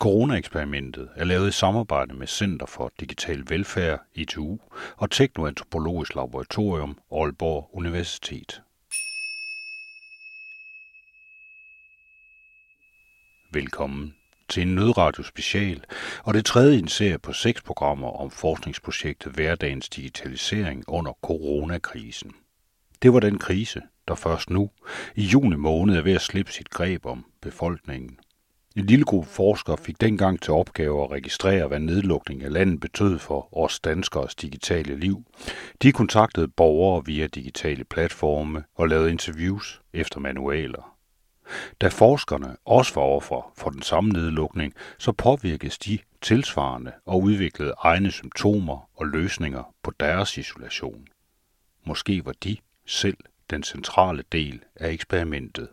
[0.00, 4.58] Corona-eksperimentet er lavet i samarbejde med Center for Digital Velfærd, ITU,
[4.96, 8.62] og Teknoantropologisk Laboratorium, Aalborg Universitet.
[13.52, 14.14] Velkommen
[14.48, 15.84] til en nødradio special,
[16.24, 22.32] og det tredje i en serie på seks programmer om forskningsprojektet Hverdagens Digitalisering under coronakrisen.
[23.02, 24.70] Det var den krise, der først nu,
[25.14, 28.18] i juni måned, er ved at slippe sit greb om befolkningen.
[28.80, 33.18] En lille gruppe forskere fik dengang til opgave at registrere, hvad nedlukning af landet betød
[33.18, 35.24] for os danskers digitale liv.
[35.82, 40.96] De kontaktede borgere via digitale platforme og lavede interviews efter manualer.
[41.80, 47.74] Da forskerne også var offer for den samme nedlukning, så påvirkes de tilsvarende og udviklede
[47.78, 51.06] egne symptomer og løsninger på deres isolation.
[51.86, 53.16] Måske var de selv
[53.50, 55.68] den centrale del af eksperimentet.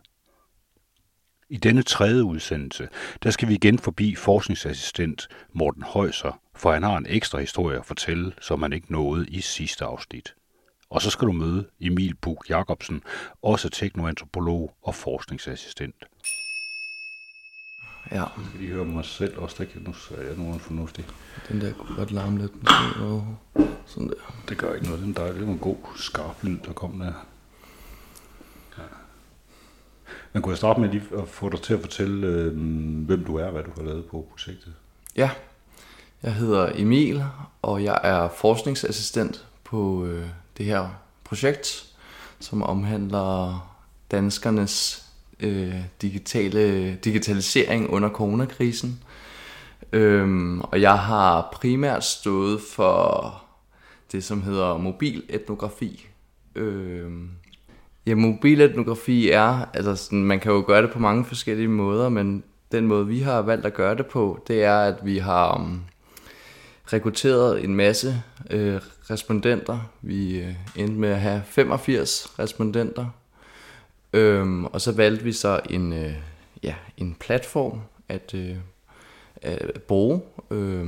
[1.50, 2.88] I denne tredje udsendelse,
[3.22, 7.86] der skal vi igen forbi forskningsassistent Morten Højser, for han har en ekstra historie at
[7.86, 10.34] fortælle, som han ikke nåede i sidste afsnit.
[10.90, 13.02] Og så skal du møde Emil Buk Jacobsen,
[13.42, 16.04] også teknoantropolog og forskningsassistent.
[18.10, 18.22] Ja.
[18.22, 21.04] Jeg skal lige høre mig selv også, der kan nu er jeg nogen fornuftig.
[21.48, 22.52] Den der kunne godt larme lidt.
[23.00, 23.36] Og
[23.86, 24.42] sådan der.
[24.48, 27.12] Det gør ikke noget, den der, det var en god, skarp lyd, der kom der.
[30.34, 30.38] Ja.
[30.38, 32.56] Men kunne jeg starte med lige at få dig til at fortælle, øh,
[33.06, 34.74] hvem du er, hvad du har lavet på projektet?
[35.16, 35.30] Ja,
[36.22, 37.24] jeg hedder Emil,
[37.62, 40.26] og jeg er forskningsassistent på øh,
[40.58, 40.88] det her
[41.24, 41.86] projekt,
[42.40, 43.60] som omhandler
[44.10, 45.04] danskernes
[45.40, 49.02] øh, digitale digitalisering under coronakrisen.
[49.92, 53.44] Øhm, og jeg har primært stået for
[54.12, 56.08] det, som hedder mobil etnografi.
[56.54, 57.30] Øhm,
[58.08, 62.44] ja, mobiletnografi er, altså sådan, man kan jo gøre det på mange forskellige måder, men
[62.72, 65.82] den måde, vi har valgt at gøre det på, det er, at vi har um,
[66.92, 69.78] rekrutteret en masse øh, respondenter.
[70.02, 73.06] Vi øh, endte med at have 85 respondenter.
[74.12, 76.14] Øhm, og så valgte vi så en, øh,
[76.62, 78.56] ja, en platform at, øh,
[79.42, 80.86] at bruge, øh,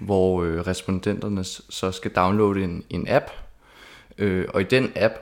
[0.00, 3.26] hvor øh, respondenterne så skal downloade en, en app.
[4.18, 5.14] Øh, og i den app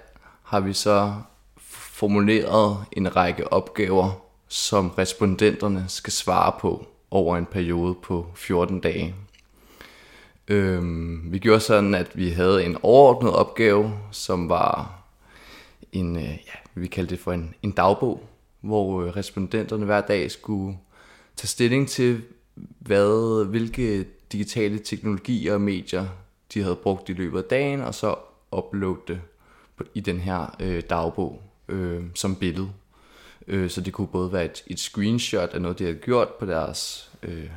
[0.51, 1.15] har vi så
[1.59, 4.11] formuleret en række opgaver,
[4.49, 9.15] som respondenterne skal svare på over en periode på 14 dage.
[10.49, 15.01] Øhm, vi gjorde sådan, at vi havde en overordnet opgave, som var
[15.93, 18.29] en, øh, ja, vi kaldte det for en, en dagbog,
[18.61, 20.79] hvor øh, respondenterne hver dag skulle
[21.37, 22.23] tage stilling til,
[22.79, 26.07] hvad, hvilke digitale teknologier og medier
[26.55, 28.15] de havde brugt i løbet af dagen, og så
[28.53, 29.21] uploade det
[29.95, 32.71] i den her øh, dagbog øh, som billede.
[33.47, 36.47] Øh, så det kunne både være et, et screenshot af noget, de havde gjort på
[36.47, 37.51] deres øh,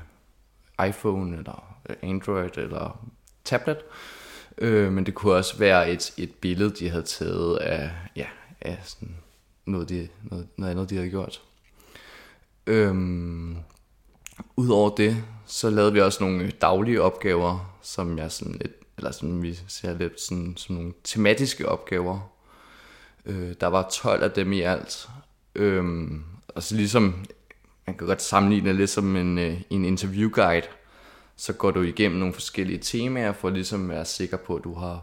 [0.88, 3.10] iPhone, eller øh, Android, eller
[3.44, 3.78] tablet.
[4.58, 8.28] Øh, men det kunne også være et, et billede, de havde taget af, ja,
[8.62, 9.16] af sådan
[9.66, 11.42] noget, de, noget, noget andet, de havde gjort.
[12.68, 13.58] Øhm,
[14.56, 18.72] Udover det, så lavede vi også nogle daglige opgaver, som jeg sådan lidt,
[19.04, 22.30] eller sådan vi ser lidt sådan, som nogle tematiske opgaver.
[23.26, 25.10] Øh, der var 12 af dem i alt.
[25.56, 26.12] Øh,
[26.48, 27.26] og så ligesom,
[27.88, 30.68] man kan godt sammenligne det lidt som en, øh, en interviewguide.
[31.36, 34.74] Så går du igennem nogle forskellige temaer, for ligesom at være sikker på, at du
[34.74, 35.02] har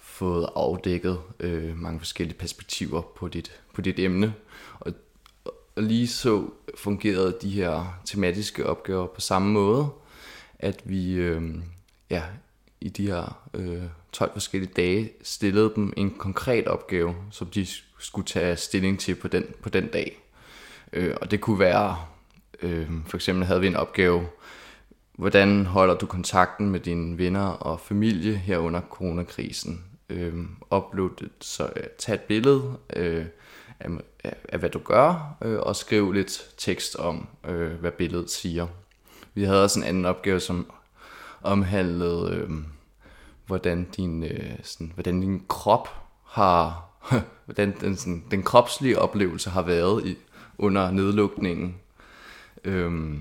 [0.00, 4.34] fået afdækket øh, mange forskellige perspektiver på dit, på dit emne.
[4.80, 4.92] Og,
[5.44, 6.46] og lige så
[6.78, 9.88] fungerede de her tematiske opgaver på samme måde,
[10.58, 11.54] at vi øh,
[12.10, 12.22] ja,
[12.82, 13.82] i de her øh,
[14.12, 17.66] 12 forskellige dage stillede dem en konkret opgave, som de
[17.98, 20.18] skulle tage stilling til på den, på den dag.
[20.92, 21.96] Øh, og det kunne være,
[22.62, 24.26] øh, for eksempel havde vi en opgave,
[25.12, 29.84] hvordan holder du kontakten med dine venner og familie her under coronakrisen?
[30.08, 30.34] Øh,
[30.76, 32.62] upload, så øh, tag et billede
[32.96, 33.26] øh,
[33.80, 33.90] af,
[34.24, 38.66] af, af, hvad du gør, øh, og skriv lidt tekst om, øh, hvad billedet siger.
[39.34, 40.66] Vi havde også en anden opgave, som
[41.44, 42.50] omhandlede, øh,
[43.46, 45.88] hvordan, din, øh, sådan, hvordan din krop
[46.24, 46.84] har,
[47.44, 50.16] hvordan den, sådan, den kropslige oplevelse har været i,
[50.58, 51.74] under nedlukningen.
[52.64, 53.14] Øh,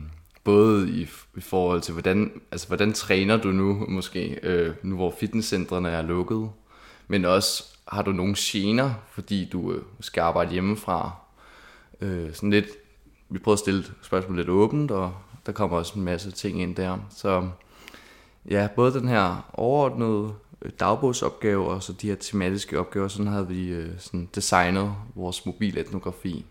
[0.43, 1.07] både i,
[1.37, 6.01] i forhold til, hvordan, altså, hvordan træner du nu, måske, øh, nu hvor fitnesscentrene er
[6.01, 6.49] lukket,
[7.07, 11.11] men også, har du nogle gener, fordi du øh, skal arbejde hjemmefra?
[12.01, 12.67] Øh, sådan lidt,
[13.29, 15.13] vi prøver at stille spørgsmålet lidt åbent, og
[15.45, 16.97] der kommer også en masse ting ind der.
[17.09, 17.49] Så
[18.49, 20.33] ja, både den her overordnede
[20.79, 26.45] dagbogsopgave og så de her tematiske opgaver, sådan havde vi øh, sådan designet vores mobiletnografi.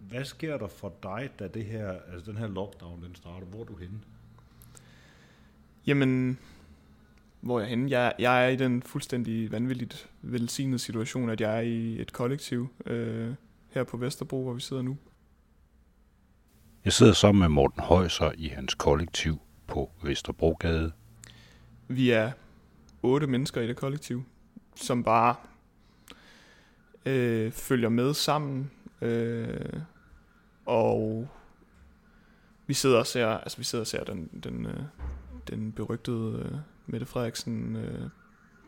[0.00, 3.46] hvad sker der for dig, da det her, altså den her lockdown den starter?
[3.46, 4.00] Hvor er du henne?
[5.86, 6.38] Jamen,
[7.40, 7.90] hvor er jeg henne?
[7.90, 12.68] Jeg, jeg er i den fuldstændig vanvittigt velsignede situation, at jeg er i et kollektiv
[12.86, 13.34] øh,
[13.70, 14.96] her på Vesterbro, hvor vi sidder nu.
[16.84, 20.92] Jeg sidder sammen med Morten Højser i hans kollektiv på Vesterbrogade.
[21.88, 22.32] Vi er
[23.02, 24.24] otte mennesker i det kollektiv,
[24.76, 25.34] som bare
[27.06, 28.70] øh, følger med sammen.
[29.02, 29.80] Øh,
[30.66, 31.28] og
[32.66, 34.82] vi sidder og ser, altså vi sidder og ser den, den, øh,
[35.48, 38.08] den berygtede øh, Mette Frederiksen øh,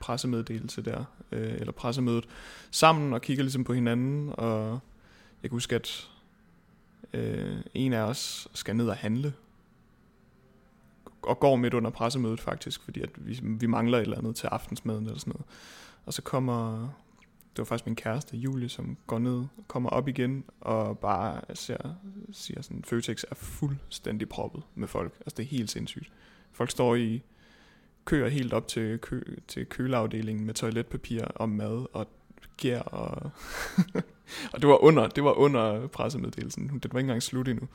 [0.00, 2.24] pressemeddelelse der, øh, eller pressemødet,
[2.70, 4.80] sammen og kigger ligesom på hinanden, og
[5.42, 6.10] jeg kan huske, at
[7.12, 9.32] øh, en af os skal ned og handle,
[11.22, 14.46] og går midt under pressemødet faktisk, fordi at vi, vi mangler et eller andet til
[14.46, 15.46] aftensmaden eller sådan noget.
[16.06, 16.88] Og så kommer,
[17.20, 21.94] det var faktisk min kæreste, Julie, som går ned, kommer op igen, og bare ser,
[22.32, 25.14] siger sådan, Føtex er fuldstændig proppet med folk.
[25.20, 26.12] Altså det er helt sindssygt.
[26.52, 27.22] Folk står i
[28.04, 32.06] køer helt op til, kø, til køleafdelingen med toiletpapir og mad og
[32.56, 33.30] gær og...
[34.52, 36.80] og det var under, det var under pressemeddelelsen.
[36.82, 37.68] Det var ikke engang slut endnu.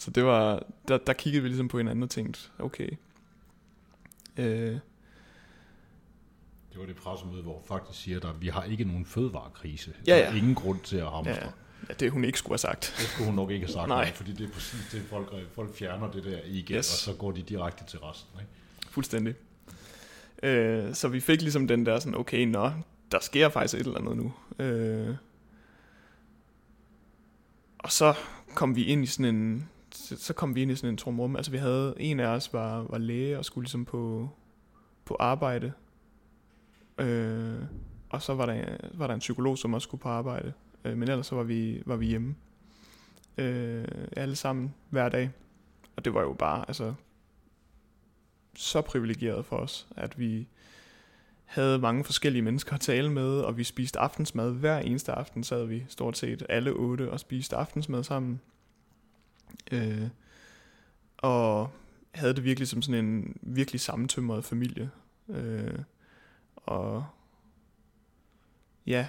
[0.00, 2.88] Så det var, der, der kiggede vi ligesom på hinanden og tænkte, okay.
[4.36, 4.78] Øh,
[6.72, 9.92] det var det pressemøde, hvor faktisk siger, at vi har ikke nogen fødevarekrise.
[10.06, 10.22] Ja, ja.
[10.22, 11.32] Der er ingen grund til at hamstre.
[11.32, 11.50] Ja,
[11.88, 12.94] ja, det hun ikke skulle have sagt.
[12.98, 14.12] Det skulle hun nok ikke have sagt, Nej.
[14.12, 16.92] fordi det er præcis det, folk, folk fjerner det der igen, yes.
[16.92, 18.40] og så går de direkte til resten.
[18.40, 18.52] Ikke?
[18.90, 19.34] Fuldstændig.
[20.42, 22.72] Øh, så vi fik ligesom den der sådan, okay, nå,
[23.12, 24.32] der sker faktisk et eller andet nu.
[24.64, 25.16] Øh,
[27.78, 28.14] og så
[28.54, 31.36] kom vi ind i sådan en, så så kom vi ind i sådan en trumrum.
[31.36, 34.30] Altså vi havde, en af os var, var læge og skulle ligesom på,
[35.04, 35.72] på arbejde.
[36.98, 37.62] Øh,
[38.10, 40.52] og så var der, var der en psykolog, som også skulle på arbejde.
[40.84, 42.34] Øh, men ellers så var vi, var vi hjemme.
[43.38, 43.84] Øh,
[44.16, 45.30] alle sammen hver dag.
[45.96, 46.94] Og det var jo bare, altså,
[48.54, 50.48] så privilegeret for os, at vi
[51.44, 54.52] havde mange forskellige mennesker at tale med, og vi spiste aftensmad.
[54.52, 58.40] Hver eneste aften sad vi stort set alle otte og spiste aftensmad sammen.
[59.72, 60.08] Øh,
[61.18, 61.70] og
[62.14, 64.90] havde det virkelig som sådan en virkelig sammentømret familie.
[65.28, 65.78] Øh,
[66.56, 67.06] og
[68.86, 69.08] ja,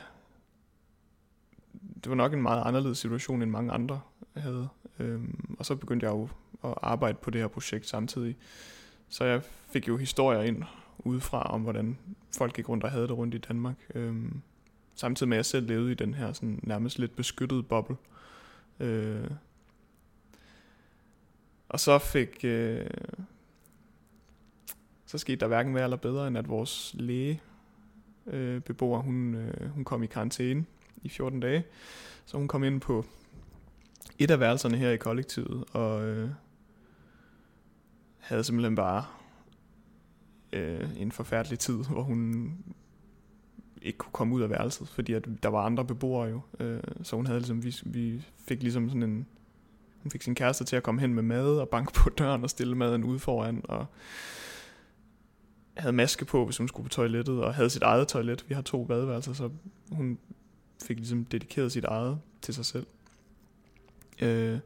[2.03, 4.01] det var nok en meget anderledes situation, end mange andre
[4.37, 4.69] havde.
[4.99, 5.21] Øh,
[5.59, 6.29] og så begyndte jeg jo
[6.63, 8.37] at arbejde på det her projekt samtidig.
[9.09, 10.63] Så jeg fik jo historier ind
[10.99, 11.97] udefra om, hvordan
[12.37, 13.75] folk gik rundt og havde det rundt i Danmark.
[13.95, 14.41] Øhm,
[14.95, 17.97] samtidig med, at jeg selv levede i den her sådan, nærmest lidt beskyttede boble.
[18.79, 19.29] Øh,
[21.71, 22.39] og så fik...
[22.43, 22.85] Øh,
[25.05, 27.41] så skete der hverken værre eller bedre, end at vores læge
[28.27, 30.65] øh, beboer, hun, øh, hun kom i karantæne
[31.03, 31.63] i 14 dage.
[32.25, 33.05] Så hun kom ind på
[34.19, 36.29] et af værelserne her i kollektivet, og øh,
[38.17, 39.05] havde simpelthen bare
[40.53, 42.53] øh, en forfærdelig tid, hvor hun
[43.81, 46.41] ikke kunne komme ud af værelset, fordi at der var andre beboere jo.
[46.59, 49.27] Øh, så hun havde ligesom, vi, vi fik ligesom sådan en,
[50.03, 52.49] hun fik sin kæreste til at komme hen med mad og banke på døren og
[52.49, 53.85] stille maden ude foran, og
[55.77, 58.45] havde maske på, hvis hun skulle på toilettet, og havde sit eget toilet.
[58.47, 59.49] Vi har to badeværelser, så
[59.91, 60.19] hun
[60.83, 62.85] fik ligesom dedikeret sit eget til sig selv.
[64.21, 64.59] Øh,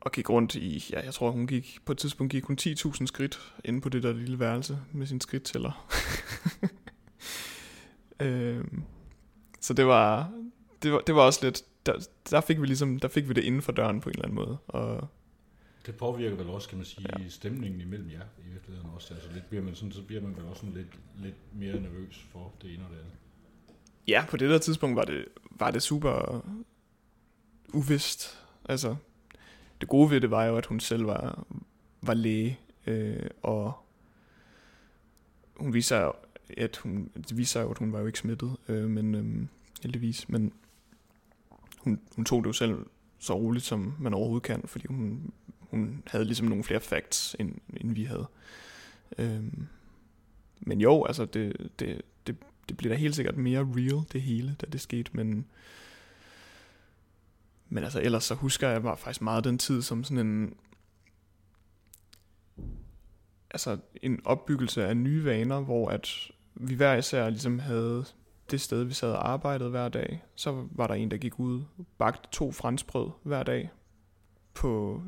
[0.00, 3.06] og gik rundt i, ja, jeg tror hun gik, på et tidspunkt gik hun 10.000
[3.06, 5.88] skridt inde på det der lille værelse med sin skridttæller.
[8.20, 8.64] øh,
[9.60, 10.32] så det var,
[10.82, 13.44] det var, det var også lidt, der, der, fik vi ligesom, der fik vi det
[13.44, 14.58] inden for døren på en eller anden måde.
[14.66, 15.08] Og,
[15.86, 17.28] det påvirker vel også, kan man sige, ja.
[17.28, 19.14] stemningen imellem jer i virkeligheden også.
[19.14, 22.26] Altså lidt bliver man sådan, så bliver man vel også sådan lidt, lidt mere nervøs
[22.32, 23.12] for det ene og det andet.
[24.08, 26.44] Ja, på det der tidspunkt var det, var det super
[27.74, 28.38] uvist.
[28.64, 28.96] Altså,
[29.80, 31.46] det gode ved det var jo, at hun selv var,
[32.02, 33.72] var læge, øh, og
[35.56, 36.12] hun viser
[36.56, 39.46] at hun, det viser jo, at hun var jo ikke smittet, øh, men øh,
[39.82, 40.52] heldigvis, men
[41.86, 42.86] hun, hun tog det jo selv
[43.18, 47.54] så roligt, som man overhovedet kan, fordi hun, hun havde ligesom nogle flere facts, end,
[47.76, 48.26] end vi havde.
[49.18, 49.66] Øhm,
[50.60, 52.36] men jo, altså det, det, det,
[52.68, 55.46] det blev da helt sikkert mere real, det hele, da det skete, men
[57.68, 60.54] men altså ellers så husker jeg bare faktisk meget den tid som sådan en
[63.50, 68.04] altså en opbyggelse af nye vaner, hvor at vi hver især ligesom havde
[68.50, 70.24] det sted, vi sad og arbejdede hver dag.
[70.34, 73.70] Så var der en, der gik ud og bagte to franskbrød hver dag
[74.54, 75.02] på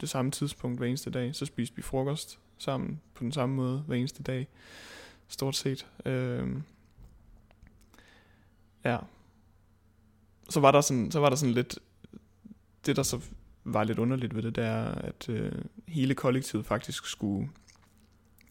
[0.00, 1.34] det samme tidspunkt hver eneste dag.
[1.34, 4.48] Så spiste vi frokost sammen på den samme måde hver eneste dag.
[5.28, 5.86] Stort set.
[6.04, 6.48] Øh,
[8.84, 8.98] ja.
[10.50, 11.78] så var der sådan, så var der sådan lidt,
[12.86, 13.20] det der så
[13.64, 17.50] var lidt underligt ved det, det er, at øh, hele kollektivet faktisk skulle,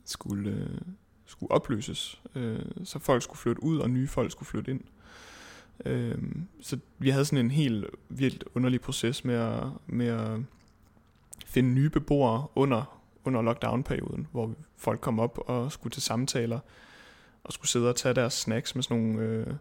[0.05, 0.81] skulle, øh,
[1.27, 2.21] skulle opløses.
[2.35, 4.81] Øh, så folk skulle flytte ud, og nye folk skulle flytte ind.
[5.85, 6.17] Øh,
[6.61, 10.39] så vi havde sådan en helt vildt underlig proces med at, med at
[11.45, 16.59] finde nye beboere under, under lockdown-perioden, hvor folk kom op og skulle til samtaler,
[17.43, 19.53] og skulle sidde og tage deres snacks med sådan nogle, øh,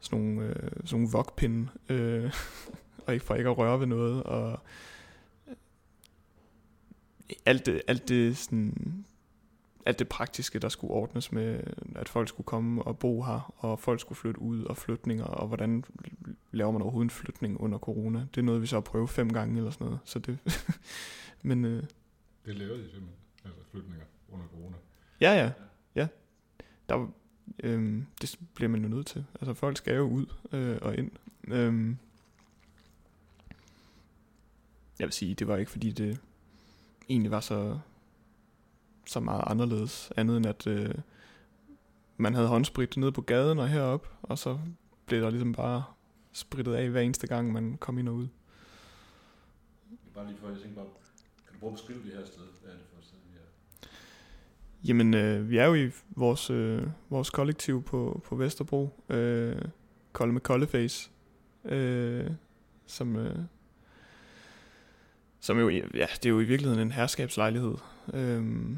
[0.00, 2.32] sådan nogle, øh, sådan nogle vokpinde, øh,
[3.06, 4.60] og ikke for ikke at røre ved noget, og
[7.46, 9.04] alt det, alt det sådan,
[9.86, 11.60] alt det praktiske, der skulle ordnes med,
[11.94, 15.48] at folk skulle komme og bo her, og folk skulle flytte ud, og flytninger, og
[15.48, 15.84] hvordan
[16.52, 18.26] laver man overhovedet en flytning under corona.
[18.34, 20.00] Det er noget, vi så har prøvet fem gange eller sådan noget.
[20.04, 20.38] Så det,
[21.42, 21.82] men, øh,
[22.46, 24.76] det lavede I simpelthen, altså flytninger under corona?
[25.20, 25.52] Ja, ja.
[25.94, 26.08] ja.
[26.88, 27.12] Der,
[27.62, 29.24] øh, det bliver man jo nødt til.
[29.40, 31.10] Altså folk skal jo ud øh, og ind.
[31.48, 31.96] Øh,
[34.98, 36.20] jeg vil sige, det var ikke fordi det
[37.08, 37.78] egentlig var så
[39.06, 40.94] så meget anderledes, andet end at øh,
[42.16, 44.58] man havde håndsprit nede på gaden og herop, og så
[45.06, 45.84] blev der ligesom bare
[46.32, 48.28] spritet af hver eneste gang, man kom ind og ud.
[50.14, 50.86] Bare lige for, jeg tænker bare,
[51.46, 52.42] kan du prøve at beskrive det her sted?
[52.62, 53.88] Hvad er det for et sted, vi er?
[54.88, 59.62] Jamen, øh, vi er jo i vores, øh, vores kollektiv på, på Vesterbro, øh,
[60.12, 61.10] Kolde med Koldeface,
[61.64, 62.30] øh,
[62.86, 63.38] som, øh,
[65.40, 67.74] som jo, ja, det er jo i virkeligheden en herskabslejlighed.
[68.14, 68.76] Øh,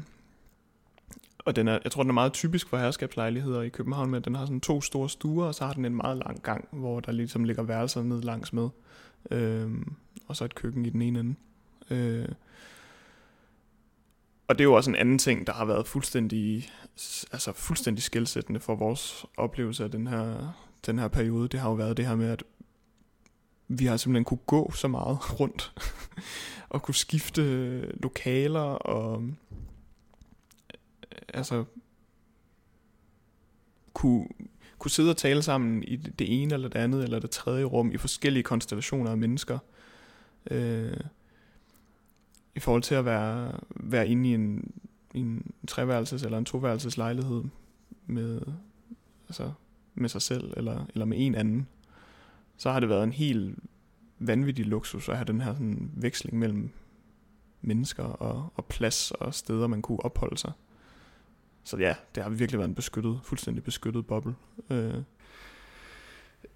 [1.47, 4.25] og den er, jeg tror, den er meget typisk for herskabslejligheder i København, med at
[4.25, 6.99] den har sådan to store stuer, og så har den en meget lang gang, hvor
[6.99, 8.69] der ligesom ligger værelser ned langs med.
[9.31, 9.71] Øh,
[10.27, 11.35] og så et køkken i den ene ende.
[11.89, 12.29] Øh,
[14.47, 16.69] og det er jo også en anden ting, der har været fuldstændig,
[17.31, 20.53] altså fuldstændig skældsættende for vores oplevelse af den her,
[20.85, 21.47] den her periode.
[21.47, 22.43] Det har jo været det her med, at
[23.67, 25.73] vi har simpelthen kunne gå så meget rundt,
[26.69, 29.23] og kunne skifte lokaler, og
[31.33, 31.65] altså
[33.93, 34.27] kunne,
[34.79, 37.91] kunne sidde og tale sammen i det ene eller det andet eller det tredje rum
[37.91, 39.59] i forskellige konstellationer af mennesker.
[40.51, 40.97] Øh,
[42.55, 44.71] I forhold til at være, være inde i en,
[45.13, 47.43] i en treværelses eller en toværelses lejlighed
[48.05, 48.41] med,
[49.27, 49.51] altså
[49.95, 51.67] med sig selv eller, eller med en anden,
[52.57, 53.55] så har det været en helt
[54.19, 56.69] vanvittig luksus at have den her sådan, veksling mellem
[57.61, 60.51] mennesker og, og plads og steder, man kunne opholde sig.
[61.67, 64.35] Så ja, det har virkelig været en beskyttet, fuldstændig beskyttet boble.
[64.69, 64.93] Øh.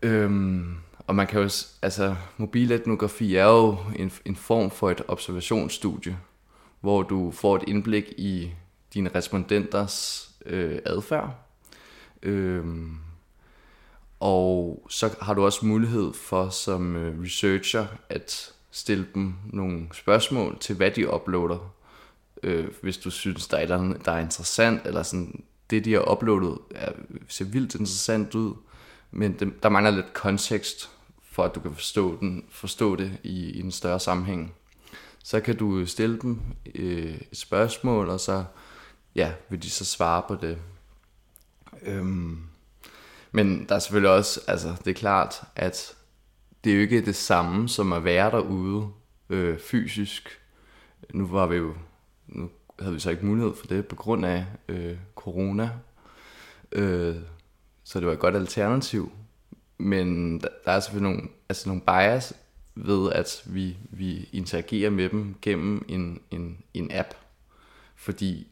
[0.01, 0.75] Øhm,
[1.07, 1.49] og man kan jo,
[1.81, 6.17] altså mobiletnografi er jo en, en form for et observationsstudie,
[6.81, 8.53] hvor du får et indblik i
[8.93, 11.35] dine respondenters øh, adfærd.
[12.23, 12.97] Øhm,
[14.19, 20.59] og så har du også mulighed for som øh, researcher at stille dem nogle spørgsmål
[20.59, 21.73] til, hvad de uploader
[22.43, 26.11] øh, hvis du synes, der er et der er interessant, eller sådan, det de har
[26.11, 26.91] uploadet er,
[27.27, 28.53] ser vildt interessant ud,
[29.11, 30.89] men det, der mangler lidt kontekst,
[31.31, 34.53] for at du kan forstå, den, forstå det i, i en større sammenhæng.
[35.23, 36.41] Så kan du stille dem
[36.75, 38.43] øh, et spørgsmål, og så
[39.15, 40.57] ja, vil de så svare på det.
[41.81, 42.39] Øhm,
[43.31, 45.95] men der er selvfølgelig også, altså det er klart, at
[46.63, 48.87] det er jo ikke det samme som at være derude
[49.29, 50.39] øh, fysisk.
[51.13, 51.73] Nu var vi jo
[52.31, 55.71] nu havde vi så ikke mulighed for det på grund af øh, corona.
[56.71, 57.15] Øh,
[57.83, 59.11] så det var et godt alternativ.
[59.77, 62.33] Men der, der er selvfølgelig nogle, altså nogle bias
[62.75, 67.13] ved, at vi, vi interagerer med dem gennem en, en, en app.
[67.95, 68.47] Fordi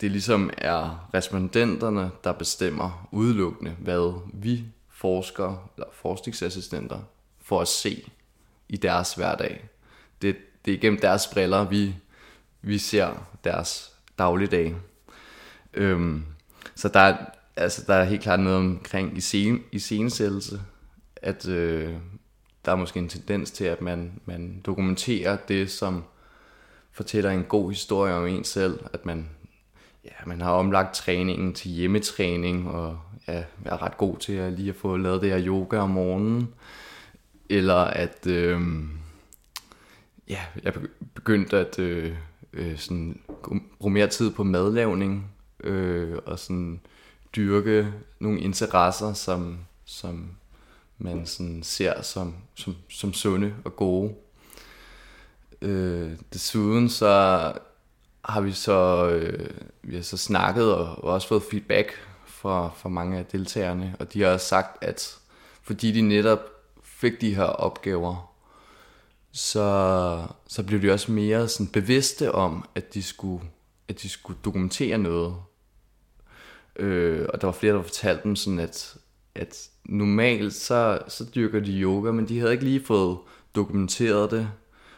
[0.00, 7.00] det ligesom er respondenterne, der bestemmer udelukkende, hvad vi forskere eller forskningsassistenter
[7.40, 8.10] får at se
[8.68, 9.68] i deres hverdag.
[10.22, 11.94] Det, det er gennem deres briller, vi
[12.62, 14.74] vi ser deres dagligdag.
[15.74, 16.24] Øhm,
[16.74, 17.16] så der er,
[17.56, 20.60] altså, der er helt klart noget omkring i, scene, i scenesættelse,
[21.16, 21.94] at øh,
[22.64, 26.04] der er måske en tendens til, at man, man dokumenterer det, som
[26.92, 29.28] fortæller en god historie om en selv, at man,
[30.04, 34.68] ja, man har omlagt træningen til hjemmetræning, og ja, er ret god til at lige
[34.68, 36.54] at få lavet det her yoga om morgenen,
[37.50, 38.60] eller at øh,
[40.28, 40.74] ja, jeg
[41.14, 42.14] begyndte at øh,
[42.52, 43.20] øh, sådan,
[43.78, 46.80] bruge mere tid på madlavning øh, og sådan
[47.36, 50.30] dyrke nogle interesser, som, som
[50.98, 54.14] man sådan ser som, som, som sunde og gode.
[55.62, 57.52] Øh, desuden så
[58.24, 59.50] har vi så, øh,
[59.82, 61.92] vi har så snakket og også fået feedback
[62.26, 65.18] fra, fra mange af deltagerne, og de har også sagt, at
[65.62, 66.38] fordi de netop
[66.82, 68.31] fik de her opgaver,
[69.32, 73.44] så, så blev de også mere sådan bevidste om, at de skulle,
[73.88, 75.34] at de skulle dokumentere noget.
[76.76, 78.96] Øh, og der var flere, der fortalte dem sådan, at,
[79.34, 83.18] at normalt så, så dyrker de yoga, men de havde ikke lige fået
[83.54, 84.48] dokumenteret det.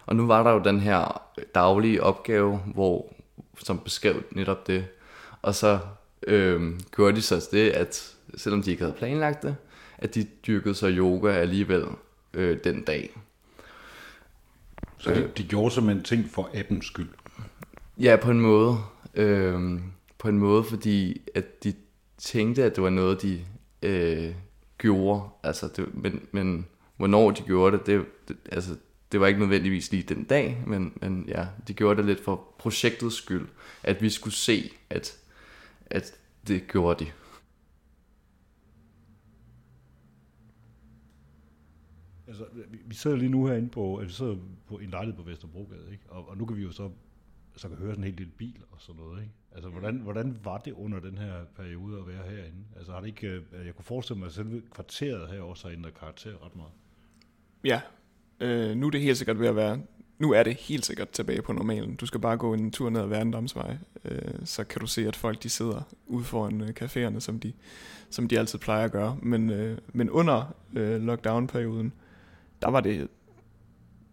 [0.07, 1.23] Og nu var der jo den her
[1.55, 3.15] daglige opgave, hvor,
[3.59, 4.87] som beskrev netop det.
[5.43, 5.79] Og så
[6.27, 9.57] øh, gjorde de så det, at selvom de ikke havde planlagt det,
[9.99, 11.85] at de dyrkede så yoga alligevel
[12.35, 13.17] øh, den dag.
[15.05, 17.09] Så de, de gjorde simpelthen ting for appens skyld?
[18.01, 18.79] Ja, på en måde.
[19.15, 19.81] Øh,
[20.19, 21.75] på en måde, fordi at de
[22.19, 23.41] tænkte, at det var noget, de
[23.83, 24.35] øh,
[24.79, 25.23] gjorde.
[25.43, 28.77] Altså, det, men, men hvornår de gjorde det, det, det, altså,
[29.13, 32.55] det var ikke nødvendigvis lige den dag, men, men ja, de gjorde det lidt for
[32.59, 33.47] projektets skyld,
[33.83, 35.17] at vi skulle se, at,
[35.87, 36.15] at
[36.49, 37.11] det gjorde de.
[42.41, 42.47] Altså,
[42.87, 44.37] vi sidder lige nu herinde på, altså, vi sidder
[44.67, 46.05] på en lejlighed på Vesterbrogade, ikke?
[46.09, 46.91] Og, og nu kan vi jo så,
[47.57, 49.35] så kan høre sådan en hel del bil og sådan noget, ikke?
[49.53, 52.65] Altså, hvordan, hvordan var det under den her periode at være herinde?
[52.77, 55.75] Altså, har det ikke, øh, jeg kunne forestille mig, at selve kvarteret her også har
[55.75, 56.73] ændret karakter ret meget.
[57.65, 57.81] Ja,
[58.41, 59.81] øh, nu er det helt sikkert ved at være,
[60.19, 61.97] nu er det helt sikkert tilbage på normalen.
[61.97, 65.17] Du skal bare gå en tur ned ad Værendamsvej, øh, så kan du se, at
[65.17, 67.53] folk de sidder ude foran øh, caféerne, som de,
[68.11, 69.19] som de altid plejer at gøre.
[69.23, 71.93] Men, øh, men under øh, lockdown-perioden,
[72.63, 73.09] der var det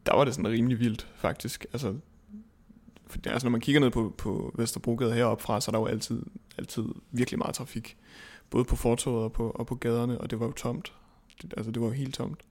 [0.05, 1.65] der var det sådan rimelig vildt, faktisk.
[1.73, 1.95] Altså,
[3.07, 5.85] for, altså når man kigger ned på, på Vesterbrogade heroppe fra, så er der jo
[5.85, 6.23] altid,
[6.57, 7.97] altid virkelig meget trafik.
[8.49, 10.93] Både på fortoget og på, og på gaderne, og det var jo tomt.
[11.41, 12.45] Det, altså det var jo helt tomt.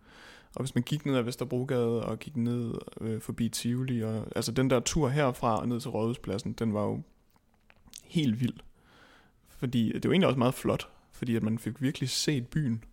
[0.54, 4.52] Og hvis man gik ned ad Vesterbrogade og gik ned øh, forbi Tivoli, og, altså
[4.52, 7.02] den der tur herfra og ned til Rådhuspladsen, den var jo
[8.04, 8.56] helt vild.
[9.49, 12.85] Fordi det var egentlig også meget flot, fordi at man fik virkelig set byen.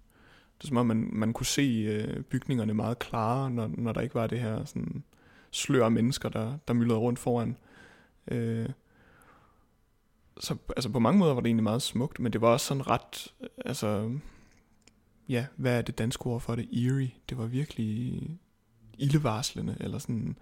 [0.58, 4.02] Det er som om, man, man kunne se øh, bygningerne meget klare, når, når der
[4.02, 5.04] ikke var det her sådan,
[5.52, 7.58] slør af mennesker, der, der myldrede rundt foran.
[8.28, 8.70] Øh,
[10.40, 12.88] så altså på mange måder var det egentlig meget smukt, men det var også sådan
[12.88, 13.34] ret,
[13.66, 14.20] altså,
[15.30, 16.70] ja, hvad er det danske ord for det?
[16.72, 17.12] Eerie.
[17.30, 18.22] Det var virkelig
[18.98, 20.38] ildevarslende, eller sådan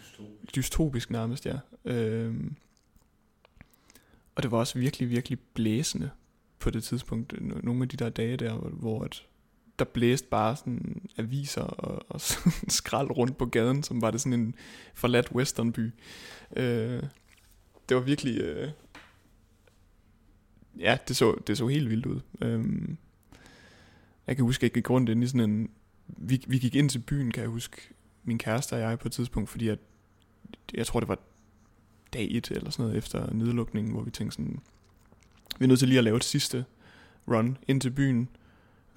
[0.00, 1.58] dystopisk, dystopisk nærmest, ja.
[1.84, 2.34] Øh,
[4.34, 6.10] og det var også virkelig, virkelig blæsende
[6.58, 7.34] på det tidspunkt.
[7.64, 9.26] Nogle af de der dage der, hvor at
[9.80, 14.20] der blæste bare sådan aviser og, og sådan skrald rundt på gaden, som var det
[14.20, 14.54] sådan en
[14.94, 15.92] forladt westernby.
[16.56, 17.02] Øh,
[17.88, 18.40] det var virkelig...
[18.40, 18.70] Øh,
[20.78, 22.20] ja, det så, det så helt vildt ud.
[22.40, 22.64] Øh,
[24.26, 25.70] jeg kan huske, at jeg gik rundt ind i sådan en...
[26.06, 27.76] Vi, vi gik ind til byen, kan jeg huske,
[28.24, 29.78] min kæreste og jeg på et tidspunkt, fordi at,
[30.74, 31.18] jeg tror, det var
[32.12, 34.60] dag et eller sådan noget efter nedlukningen, hvor vi tænkte sådan,
[35.58, 36.64] vi er nødt til lige at lave et sidste
[37.28, 38.28] run ind til byen,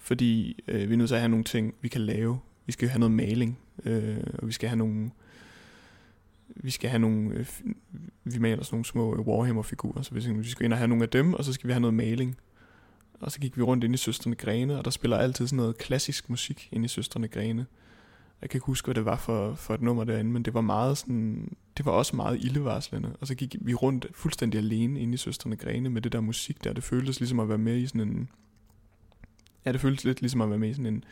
[0.03, 2.39] fordi øh, vi er nødt til at have nogle ting, vi kan lave.
[2.65, 5.11] Vi skal have noget maling, øh, og vi skal have nogle...
[6.47, 7.33] Vi skal have nogle...
[7.33, 7.47] Øh,
[8.23, 11.03] vi maler sådan nogle små øh, Warhammer-figurer, så vi, vi skal ind og have nogle
[11.03, 12.37] af dem, og så skal vi have noget maling.
[13.19, 15.77] Og så gik vi rundt ind i Søsterne Grene, og der spiller altid sådan noget
[15.77, 17.65] klassisk musik ind i Søsterne Grene.
[18.41, 20.61] Jeg kan ikke huske, hvad det var for, for et nummer derinde, men det var
[20.61, 23.15] meget sådan, det var også meget ildevarslende.
[23.21, 26.63] Og så gik vi rundt fuldstændig alene ind i Søsterne Grene med det der musik
[26.63, 26.73] der.
[26.73, 28.29] Det føltes ligesom at være med i sådan en,
[29.65, 31.03] Ja, det føltes lidt ligesom at være med i sådan en,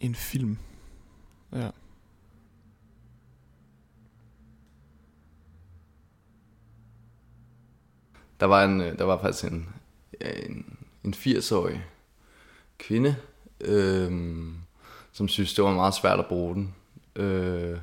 [0.00, 0.58] en film.
[1.52, 1.70] Ja.
[8.40, 9.68] Der var, en, øh, der var faktisk en,
[10.20, 11.84] en, en 80-årig
[12.78, 13.16] kvinde,
[13.60, 14.56] øhm,
[15.12, 16.74] som synes, det var meget svært at bruge den.
[17.16, 17.78] Øh,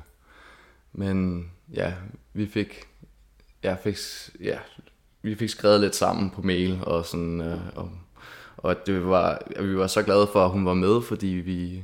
[0.92, 1.94] men ja,
[2.32, 2.88] vi fik,
[3.62, 3.96] jeg fik,
[4.40, 4.58] ja,
[5.22, 7.90] vi fik skrevet lidt sammen på mail og sådan, øh, og
[8.58, 11.82] og det var, vi var så glade for, at hun var med, fordi vi,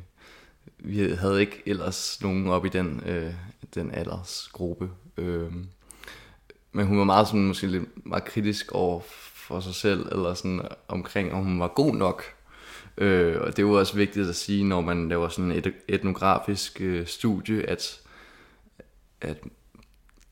[0.79, 3.35] vi havde ikke ellers nogen op i den, øh,
[3.75, 4.91] den aldersgruppe.
[5.17, 5.53] Øh,
[6.73, 9.01] men hun var meget sådan, måske lidt meget kritisk over
[9.35, 12.25] for sig selv, eller sådan omkring, om hun var god nok.
[12.99, 16.81] Øh, og det er jo også vigtigt at sige, når man laver sådan et etnografisk
[16.81, 18.01] øh, studie, at,
[19.21, 19.37] at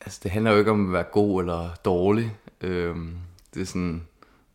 [0.01, 2.37] altså, det handler jo ikke om at være god eller dårlig.
[2.61, 2.97] Øh,
[3.55, 4.07] det er sådan,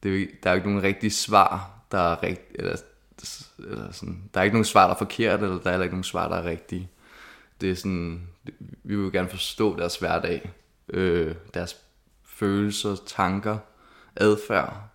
[0.03, 2.75] det, der er jo ikke nogen rigtig svar der er rigt, eller,
[3.59, 6.03] eller sådan, der er ikke nogen svar, der er forkert, eller der er ikke nogen
[6.03, 6.89] svar, der er rigtige.
[7.61, 8.27] Det er sådan,
[8.83, 10.51] vi vil gerne forstå deres hverdag,
[10.89, 11.77] øh, deres
[12.25, 13.57] følelser, tanker,
[14.15, 14.89] adfærd.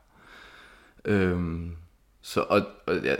[1.05, 1.67] Øh,
[2.23, 3.17] så, og, og, ja,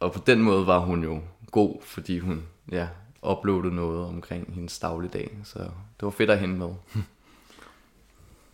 [0.00, 2.42] og på den måde var hun jo god, fordi hun
[2.72, 2.88] ja,
[3.22, 5.38] uploadede noget omkring hendes dagligdag.
[5.44, 6.68] Så det var fedt at hende med.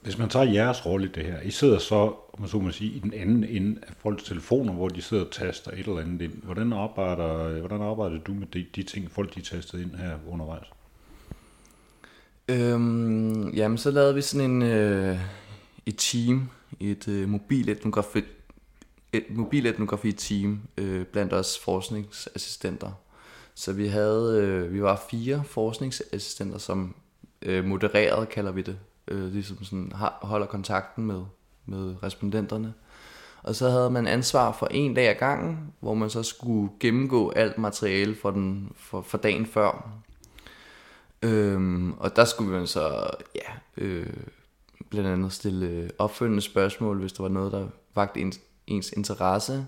[0.03, 2.91] Hvis man tager jeres rolle i det her, I sidder så, om så må sige,
[2.91, 6.23] i den anden ende af folks telefoner, hvor de sidder og taster et eller andet
[6.23, 6.43] ind.
[6.43, 10.67] Hvordan arbejder, hvordan arbejder du med de, de ting, folk de tastede ind her undervejs?
[12.49, 15.19] Øhm, jamen, så lavede vi sådan en, øh,
[15.87, 16.49] et team,
[16.81, 18.23] et øh, mobiletnografi,
[19.12, 22.93] et mobiletnografi team øh, blandt os forskningsassistenter.
[23.55, 26.95] Så vi havde, øh, vi var fire forskningsassistenter, som
[27.43, 31.23] øh, modererede, kalder vi det, øh, ligesom sådan holder kontakten med,
[31.67, 32.75] med respondenterne.
[33.43, 37.31] Og så havde man ansvar for en dag ad gangen, hvor man så skulle gennemgå
[37.31, 39.93] alt materiale for, den, for, for dagen før.
[41.23, 44.12] Øhm, og der skulle man så ja, øh,
[44.91, 49.67] blandt andet stille opfølgende spørgsmål, hvis der var noget, der vagt ens, ens interesse.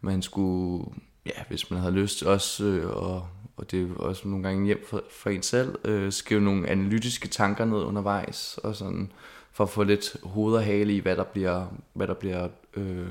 [0.00, 0.84] Man skulle,
[1.26, 4.84] ja, hvis man havde lyst også, øh, og, og det er også nogle gange hjem
[4.88, 9.12] for, for en selv, øh, skrive nogle analytiske tanker ned undervejs, og sådan,
[9.52, 13.08] for at få lidt hoved og hale i, hvad der bliver, hvad der bliver øh,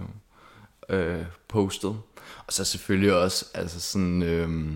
[0.89, 1.97] øh, postet.
[2.47, 4.73] Og så selvfølgelig også, altså sådan, øh,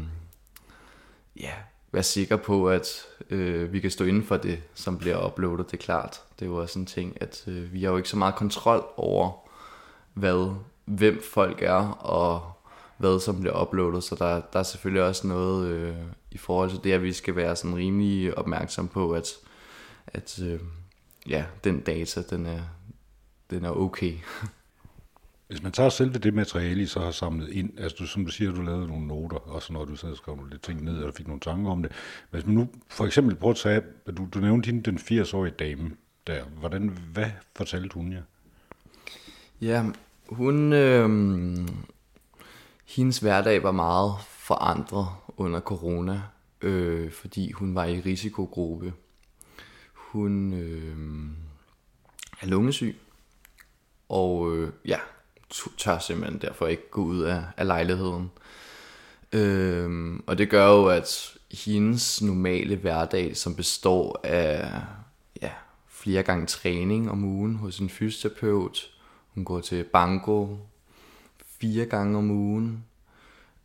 [1.39, 1.53] ja,
[1.91, 2.87] være sikker på, at
[3.29, 6.21] øh, vi kan stå inden for det, som bliver uploadet, det er klart.
[6.39, 8.85] Det er jo også en ting, at øh, vi har jo ikke så meget kontrol
[8.97, 9.31] over,
[10.13, 10.55] hvad,
[10.85, 12.58] hvem folk er, og
[12.99, 15.95] hvad som bliver uploadet, så der, der er selvfølgelig også noget øh,
[16.31, 19.27] i forhold til det, at vi skal være sådan rimelig opmærksom på, at,
[20.07, 20.59] at øh,
[21.29, 22.61] ja, den data, den er,
[23.49, 24.13] den er okay.
[25.47, 28.31] Hvis man tager selve det materiale, I så har samlet ind, altså du, som du
[28.31, 31.03] siger, du lavede nogle noter, også når du sad og skrev nogle lidt ting ned,
[31.03, 31.91] og fik nogle tanker om det.
[32.31, 33.81] Hvis man nu for eksempel prøver at tage,
[34.17, 35.91] du, du nævnte hende, den 80-årige dame
[36.27, 36.43] der.
[36.43, 38.21] Hvordan, hvad fortalte hun jer?
[39.61, 39.85] Ja,
[40.29, 41.09] hun, øh,
[42.89, 46.21] hendes hverdag var meget forandret under corona,
[46.61, 48.93] øh, fordi hun var i risikogruppe.
[49.93, 50.97] Hun øh,
[52.41, 52.99] er lungesyg,
[54.09, 54.99] og øh, ja,
[55.77, 58.31] tør simpelthen derfor ikke gå ud af, af lejligheden.
[59.33, 64.71] Øhm, og det gør jo, at hendes normale hverdag, som består af
[65.41, 65.51] ja,
[65.87, 68.91] flere gange træning om ugen hos en fysioterapeut,
[69.33, 70.57] hun går til banko
[71.61, 72.85] fire gange om ugen,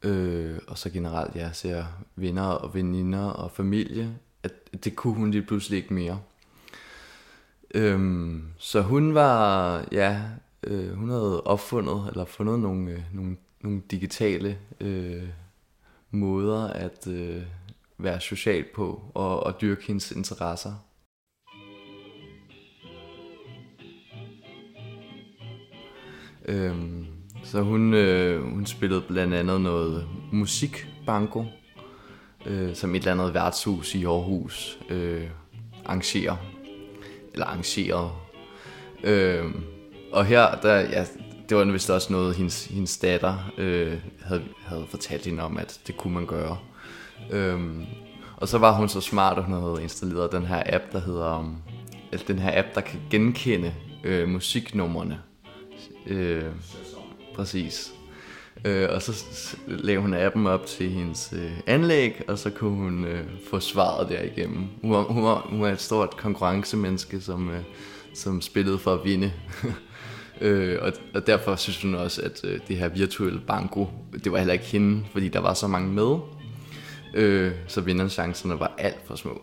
[0.03, 1.85] øh, og så generelt ja, ser
[2.17, 6.21] venner og veninder og familie, at det kunne hun lige pludselig ikke mere.
[7.75, 10.23] Øhm, så hun var, ja,
[10.63, 15.29] øh, hun havde opfundet, eller fundet nogle, øh, nogle, nogle digitale øh,
[16.11, 17.43] måder at øh,
[17.99, 20.75] være social på, og, og dyrke hendes interesser.
[26.45, 27.07] Øhm,
[27.45, 31.45] så hun, øh, hun spillede blandt andet noget musikbanko,
[32.47, 35.25] øh, som et eller andet værtshus i Aarhus øh,
[35.85, 36.37] arrangerer,
[37.33, 38.11] eller arrangerede.
[39.05, 39.45] Øh,
[40.13, 41.05] og her, der, ja,
[41.49, 45.81] det var vist også noget, hendes, hendes datter øh, havde, havde fortalt hende om, at
[45.87, 46.59] det kunne man gøre.
[47.31, 47.61] Øh,
[48.37, 51.39] og så var hun så smart, at hun havde installeret den her app, der hedder,
[51.39, 51.57] um,
[52.27, 55.19] den her app, der kan genkende øh, musiknummerne.
[56.07, 56.45] Øh,
[57.35, 57.95] præcis.
[58.65, 59.25] Øh, og så
[59.67, 64.09] lavede hun appen op til hendes øh, anlæg, og så kunne hun øh, få svaret
[64.09, 64.67] derigennem.
[64.83, 67.61] Hun var, hun, var, hun var et stort konkurrencemenneske, som, øh,
[68.15, 69.33] som spillede for at vinde.
[70.41, 73.89] Øh, og, og derfor synes hun også, at øh, det her virtuelle banko,
[74.25, 76.19] det var heller ikke hende, fordi der var så mange med.
[77.15, 79.43] Øh, så vinderchancerne var alt for små.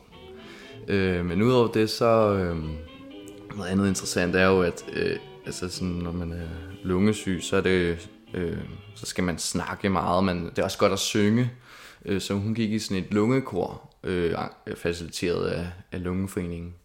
[0.88, 2.58] Øh, men udover det, så øh,
[3.56, 6.48] noget andet interessant er jo, at øh, altså sådan, når man er
[6.84, 8.58] lungesyg, så er det øh,
[8.96, 11.52] så skal man snakke meget, men det er også godt at synge.
[12.06, 14.36] Øh, så hun gik i sådan et lungekor, øh,
[14.76, 16.76] faciliteret af, af Lungeforeningen.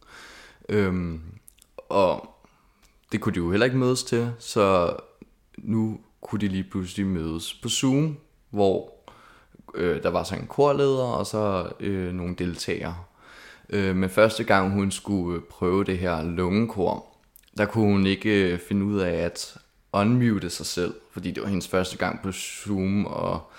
[0.69, 1.15] Øh,
[1.89, 2.31] og
[3.13, 4.97] det kunne de jo heller ikke mødes til, så
[5.59, 8.17] nu kunne de lige pludselig mødes på Zoom,
[8.51, 8.93] hvor
[9.75, 12.97] øh, der var så en korleder og så øh, nogle deltagere.
[13.71, 17.16] Øh, men første gang hun skulle prøve det her lungekor,
[17.59, 19.59] der kunne hun ikke øh, finde ud af at
[19.93, 23.51] unmute sig selv, fordi det var hendes første gang på Zoom, og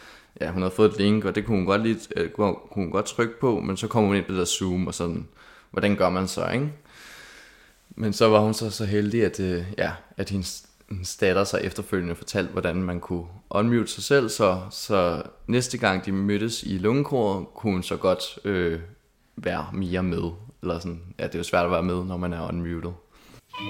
[0.42, 2.92] ja, hun havde fået et link, og det kunne hun godt, lige, øh, kunne hun
[2.92, 5.28] godt trykke på, men så kom hun ind på det der Zoom, og sådan,
[5.72, 6.72] hvordan gør man så, ikke?
[7.96, 11.58] Men så var hun så, så heldig, at, øh, ja, at hendes, hendes datter så
[11.58, 16.78] efterfølgende fortalte, hvordan man kunne unmute sig selv, så, så næste gang de mødtes i
[16.78, 18.80] lungekoret, kunne hun så godt øh,
[19.36, 20.32] være mere med.
[20.62, 22.92] Eller sådan, ja, det er jo svært at være med, når man er unmuted.
[23.58, 23.64] Vi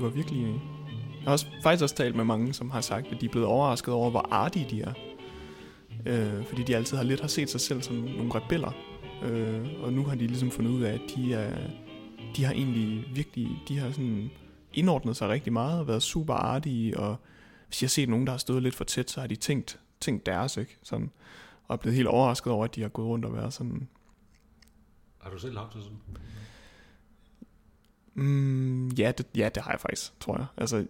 [0.00, 0.44] var virkelig...
[0.44, 3.30] Øh, jeg har også, faktisk også talt med mange, som har sagt, at de er
[3.30, 4.92] blevet overrasket over, hvor artige de er.
[6.06, 8.72] Øh, fordi de altid har lidt har set sig selv som nogle rebeller.
[9.22, 11.56] Øh, og nu har de ligesom fundet ud af, at de, er,
[12.36, 14.30] de har egentlig virkelig, de har sådan
[14.74, 17.16] indordnet sig rigtig meget og været super artige, og
[17.66, 19.80] hvis jeg har set nogen, der har stået lidt for tæt, så har de tænkt,
[20.00, 20.76] tænkt deres, ikke?
[20.82, 21.10] Sådan,
[21.68, 23.88] og er blevet helt overrasket over, at de har gået rundt og været sådan...
[25.18, 25.98] Har du selv haft det sådan?
[28.14, 30.46] Mm, ja, det, ja, det har jeg faktisk, tror jeg.
[30.56, 30.86] Altså,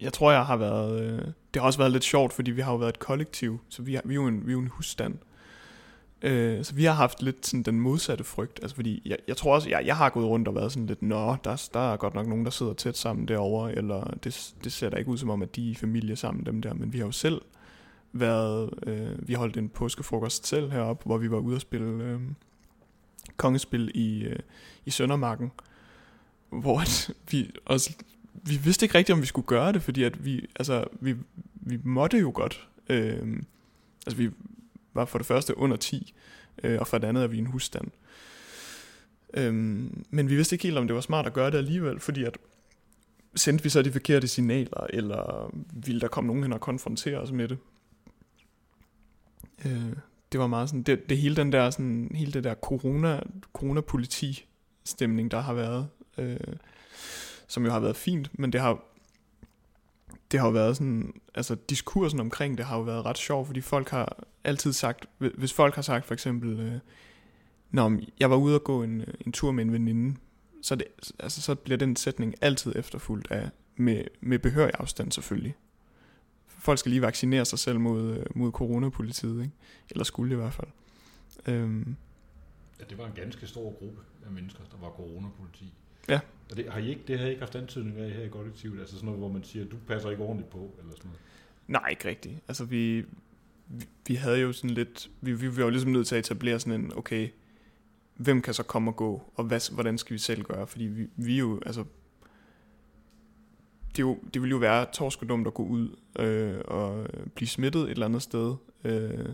[0.00, 1.02] jeg tror, jeg har været...
[1.02, 1.18] Øh,
[1.54, 3.94] det har også været lidt sjovt, fordi vi har jo været et kollektiv, så vi,
[3.94, 5.18] har, vi, er, jo en, vi er jo en husstand.
[6.22, 8.58] Øh, så vi har haft lidt sådan den modsatte frygt.
[8.62, 11.02] Altså fordi, jeg, jeg tror også, jeg, jeg har gået rundt og været sådan lidt,
[11.02, 14.72] nå, der, der er godt nok nogen, der sidder tæt sammen derovre, eller det, det
[14.72, 16.74] ser da ikke ud som om, at de er i familie sammen, dem der.
[16.74, 17.42] Men vi har jo selv
[18.12, 22.20] været, øh, vi holdt en påskefrokost selv heroppe, hvor vi var ude at spille øh,
[23.36, 24.38] kongespil i, øh,
[24.86, 25.52] i Søndermarken,
[26.50, 27.96] hvor at vi også,
[28.32, 31.16] vi vidste ikke rigtigt, om vi skulle gøre det, fordi at vi, altså, vi,
[31.54, 32.68] vi måtte jo godt.
[32.88, 33.36] Øh,
[34.06, 34.30] altså vi
[34.94, 36.14] var for det første under 10,
[36.62, 37.88] øh, og for det andet er vi en husstand.
[39.34, 39.54] Øh,
[40.10, 42.38] men vi vidste ikke helt, om det var smart at gøre det alligevel, fordi at
[43.34, 47.32] sendte vi så de forkerte signaler, eller ville der komme nogen hen og konfrontere os
[47.32, 47.58] med det?
[49.64, 49.96] Øh,
[50.32, 53.20] det var meget sådan, det, det hele den der, sådan, hele det der corona,
[53.52, 54.46] corona-politi
[54.84, 56.36] stemning, der har været, øh,
[57.48, 58.84] som jo har været fint, men det har,
[60.30, 63.60] det har jo været sådan, altså diskursen omkring det har jo været ret sjov, fordi
[63.60, 66.78] folk har altid sagt, hvis folk har sagt for eksempel, øh,
[67.70, 70.16] når jeg var ude og gå en, øh, en tur med en veninde,
[70.62, 70.86] så, det,
[71.18, 75.54] altså, så bliver den sætning altid efterfulgt af, med, med behørig afstand selvfølgelig.
[76.62, 79.54] Folk skal lige vaccinere sig selv mod, øh, mod coronapolitiet, ikke?
[79.90, 80.68] eller skulle i hvert fald.
[81.46, 81.96] Øhm.
[82.80, 85.72] Ja, det var en ganske stor gruppe af mennesker, der var coronapoliti.
[86.08, 86.20] Ja.
[86.50, 88.80] Og det har I ikke, det har I ikke haft antydning af her i kollektivet?
[88.80, 91.20] Altså sådan noget, hvor man siger, du passer ikke ordentligt på, eller sådan noget?
[91.68, 92.34] Nej, ikke rigtigt.
[92.48, 93.04] Altså vi,
[93.66, 96.24] vi, vi havde jo sådan lidt, vi, vi, vi var jo ligesom nødt til at
[96.24, 97.28] etablere sådan en, okay,
[98.16, 100.66] hvem kan så komme og gå, og hvad, hvordan skal vi selv gøre?
[100.66, 101.84] Fordi vi, vi jo, altså,
[103.96, 107.90] det, jo, det ville jo være torskedumt at gå ud øh, og blive smittet et
[107.90, 109.28] eller andet sted, øh,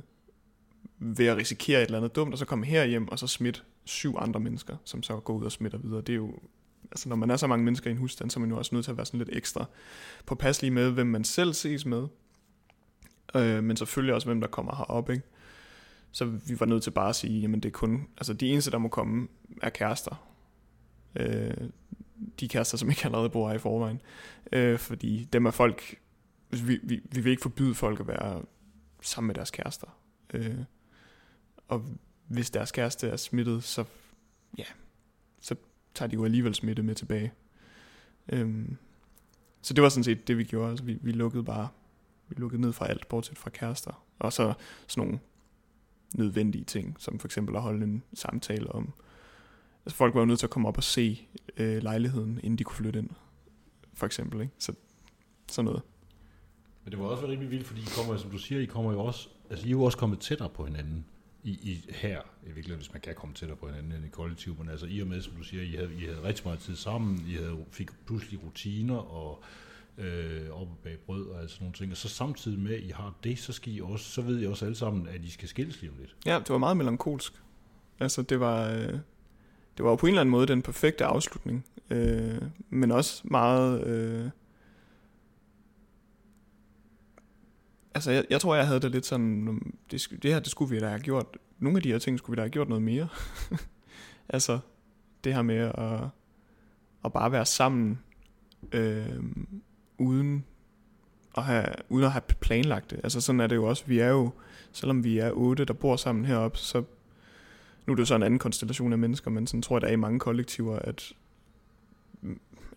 [0.98, 4.16] ved at risikere et eller andet dumt, og så komme herhjem og så smitte syv
[4.18, 6.00] andre mennesker, som så går ud og smitter videre.
[6.00, 6.38] Det er jo,
[6.90, 8.74] altså når man er så mange mennesker i en husstand, så er man jo også
[8.74, 9.64] nødt til at være sådan lidt ekstra
[10.26, 12.06] påpasselig med, hvem man selv ses med,
[13.34, 15.24] øh, men selvfølgelig også, hvem der kommer herop, ikke?
[16.12, 18.70] Så vi var nødt til bare at sige, jamen det er kun, altså de eneste,
[18.70, 19.28] der må komme,
[19.62, 20.28] er kærester.
[21.16, 21.54] Øh,
[22.40, 24.00] de kærester, som ikke allerede bor her i forvejen.
[24.52, 25.94] Øh, fordi dem er folk,
[26.50, 28.42] vi, vi, vi vil ikke forbyde folk at være
[29.02, 29.98] sammen med deres kærester.
[30.34, 30.58] Øh,
[31.68, 31.84] og
[32.26, 33.84] hvis deres kæreste er smittet, så
[34.58, 34.64] ja,
[35.40, 35.54] så
[35.94, 37.32] tager de jo alligevel smitte med tilbage.
[38.28, 38.76] Øhm,
[39.62, 40.70] så det var sådan set det, vi gjorde.
[40.70, 41.68] Altså, vi, vi lukkede bare
[42.28, 44.04] vi lukkede ned fra alt, bortset fra kærester.
[44.18, 44.54] Og så
[44.86, 45.20] sådan nogle
[46.14, 48.92] nødvendige ting, som for eksempel at holde en samtale om...
[49.88, 52.64] Altså folk var jo nødt til at komme op og se øh, lejligheden, inden de
[52.64, 53.10] kunne flytte ind,
[53.94, 54.40] for eksempel.
[54.40, 54.52] Ikke?
[54.58, 54.72] Så
[55.48, 55.82] sådan noget.
[56.84, 59.00] Men det var også rimelig vildt, fordi I kommer, som du siger, I kommer jo
[59.00, 61.04] også, altså I er jo også kommet tættere på hinanden
[61.44, 64.56] i, i her, i virkeligheden, hvis man kan komme tættere på hinanden end i kollektiv,
[64.58, 66.76] men altså i og med, som du siger, I havde, I havde rigtig meget tid
[66.76, 69.42] sammen, I havde, fik pludselig rutiner og
[69.98, 73.14] øh, op bag brød og altså nogle ting, og så samtidig med, at I har
[73.24, 75.80] det, så skal I også, så ved I også alle sammen, at I skal skilles
[75.80, 76.16] lige om lidt.
[76.26, 77.32] Ja, det var meget melankolsk.
[78.00, 78.98] Altså det var, øh,
[79.78, 83.86] det var jo på en eller anden måde den perfekte afslutning, øh, men også meget...
[83.86, 84.30] Øh,
[87.94, 89.60] altså jeg, jeg tror, jeg havde det lidt sådan,
[89.90, 91.26] det, det her, det skulle vi da have gjort,
[91.58, 93.08] nogle af de her ting skulle vi da have gjort noget mere.
[94.28, 94.58] altså
[95.24, 96.00] det her med at,
[97.04, 97.98] at bare være sammen,
[98.72, 99.22] øh,
[99.98, 100.44] uden
[101.36, 103.00] at have, uden at have planlagt det.
[103.04, 103.84] Altså sådan er det jo også.
[103.86, 104.30] Vi er jo,
[104.72, 106.84] selvom vi er otte, der bor sammen heroppe, så
[107.88, 109.88] nu er det jo så en anden konstellation af mennesker, men sådan tror jeg, der
[109.88, 111.12] er i mange kollektiver, at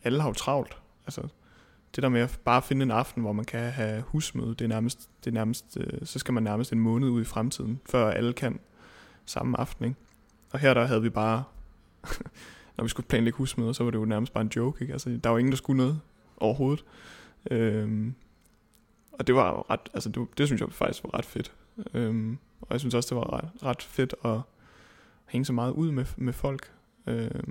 [0.03, 0.77] alle har jo travlt.
[1.05, 1.21] Altså,
[1.95, 4.67] det der med at bare finde en aften, hvor man kan have husmøde, det er
[4.67, 8.11] nærmest, det er nærmest øh, så skal man nærmest en måned ud i fremtiden, før
[8.11, 8.59] alle kan
[9.25, 9.85] samme aften.
[9.85, 9.97] Ikke?
[10.51, 11.43] Og her der havde vi bare,
[12.77, 14.81] når vi skulle planlægge husmøder, så var det jo nærmest bare en joke.
[14.81, 14.93] Ikke?
[14.93, 15.99] Altså, der var ingen, der skulle noget
[16.37, 16.85] overhovedet.
[17.51, 18.15] Øhm,
[19.11, 21.53] og det var ret, altså det, det synes jeg faktisk var ret fedt.
[21.93, 24.39] Øhm, og jeg synes også, det var ret, ret fedt at
[25.31, 26.73] hænge så meget ud med, med folk.
[27.07, 27.43] øh,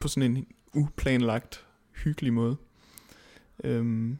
[0.00, 1.66] på sådan en uplanlagt,
[2.04, 2.56] hyggelig måde.
[3.64, 4.18] Øhm,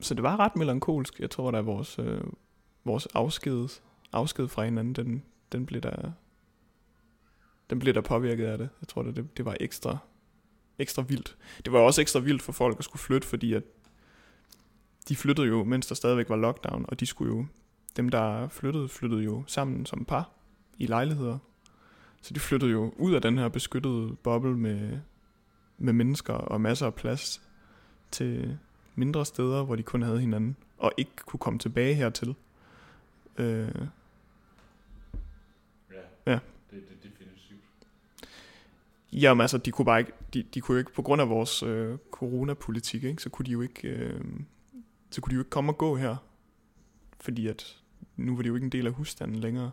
[0.00, 1.20] så det var ret melankolsk.
[1.20, 2.20] Jeg tror, at vores, øh,
[2.84, 3.68] vores afsked,
[4.12, 5.22] afsked fra hinanden, den,
[5.52, 6.12] den blev der
[7.70, 8.68] den blev der påvirket af det.
[8.80, 9.98] Jeg tror, det, det var ekstra,
[10.78, 11.36] ekstra vildt.
[11.64, 13.62] Det var også ekstra vildt for folk at skulle flytte, fordi at
[15.08, 17.46] de flyttede jo, mens der stadigvæk var lockdown, og de skulle jo,
[17.96, 20.30] dem der flyttede, flyttede jo sammen som par
[20.78, 21.38] i lejligheder.
[22.20, 24.98] Så de flyttede jo ud af den her beskyttede boble med,
[25.78, 27.42] med mennesker og masser af plads
[28.10, 28.58] til
[28.94, 32.34] mindre steder, hvor de kun havde hinanden, og ikke kunne komme tilbage hertil.
[33.36, 33.68] Øh,
[35.92, 36.38] ja, ja.
[36.70, 37.60] Det, det, definitivt.
[39.12, 41.98] Jamen altså, de kunne bare ikke, de, de kunne ikke, på grund af vores øh,
[42.10, 44.24] coronapolitik, ikke, så kunne de jo ikke, øh,
[45.10, 46.16] så kunne de jo ikke komme og gå her.
[47.20, 47.83] Fordi at
[48.16, 49.70] nu var de jo ikke en del af husstanden længere.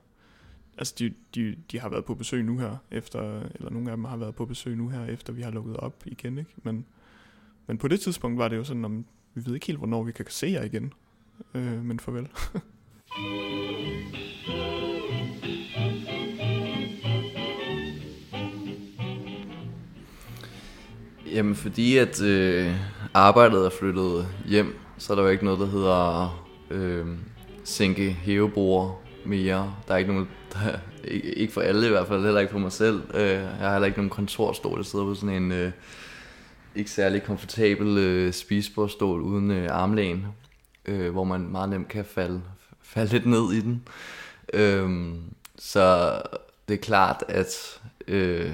[0.78, 4.06] Altså, de, de, de har været på besøg nu her, efter, eller nogle af dem
[4.06, 6.52] har været på besøg nu her, efter vi har lukket op igen, ikke?
[6.64, 6.86] Men,
[7.68, 10.12] men på det tidspunkt var det jo sådan, om vi ved ikke helt, hvornår vi
[10.12, 10.94] kan se jer igen.
[11.54, 12.28] Øh, men farvel.
[21.32, 22.76] Jamen, fordi at øh,
[23.14, 27.08] arbejdet er flyttet hjem, så er der jo ikke noget, der hedder øh,
[27.64, 29.76] sænke hævebord mere.
[29.88, 30.78] Der er ikke nogen, der,
[31.38, 33.02] ikke for alle i hvert fald, heller ikke for mig selv.
[33.14, 35.72] Øh, jeg har heller ikke nogen kontorstol, der sidder på sådan en øh,
[36.76, 40.26] ikke særlig komfortabel øh, spisebordstol uden øh, armlæn,
[40.86, 42.42] øh, hvor man meget nemt kan falde,
[42.82, 43.88] falde lidt ned i den.
[44.54, 45.16] Øh,
[45.58, 46.16] så
[46.68, 48.52] det er klart, at øh,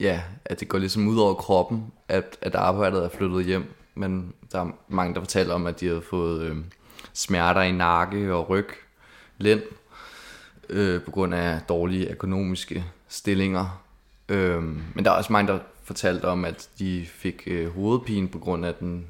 [0.00, 3.64] ja, at det går ligesom ud over kroppen, at, at arbejdet er flyttet hjem.
[3.94, 6.56] Men der er mange, der fortæller om, at de har fået øh,
[7.14, 8.68] smerter i nakke og ryg,
[9.38, 9.62] lænd,
[10.68, 13.82] øh, på grund af dårlige økonomiske stillinger.
[14.28, 14.62] Øh,
[14.94, 18.66] men der er også mange, der fortalte om, at de fik øh, hovedpine på grund
[18.66, 19.06] af den,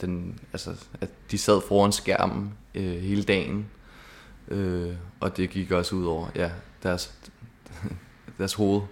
[0.00, 3.66] den, altså, at de sad foran skærmen øh, hele dagen.
[4.48, 6.50] Øh, og det gik også ud over ja,
[6.82, 7.14] deres,
[8.38, 8.82] deres hoved.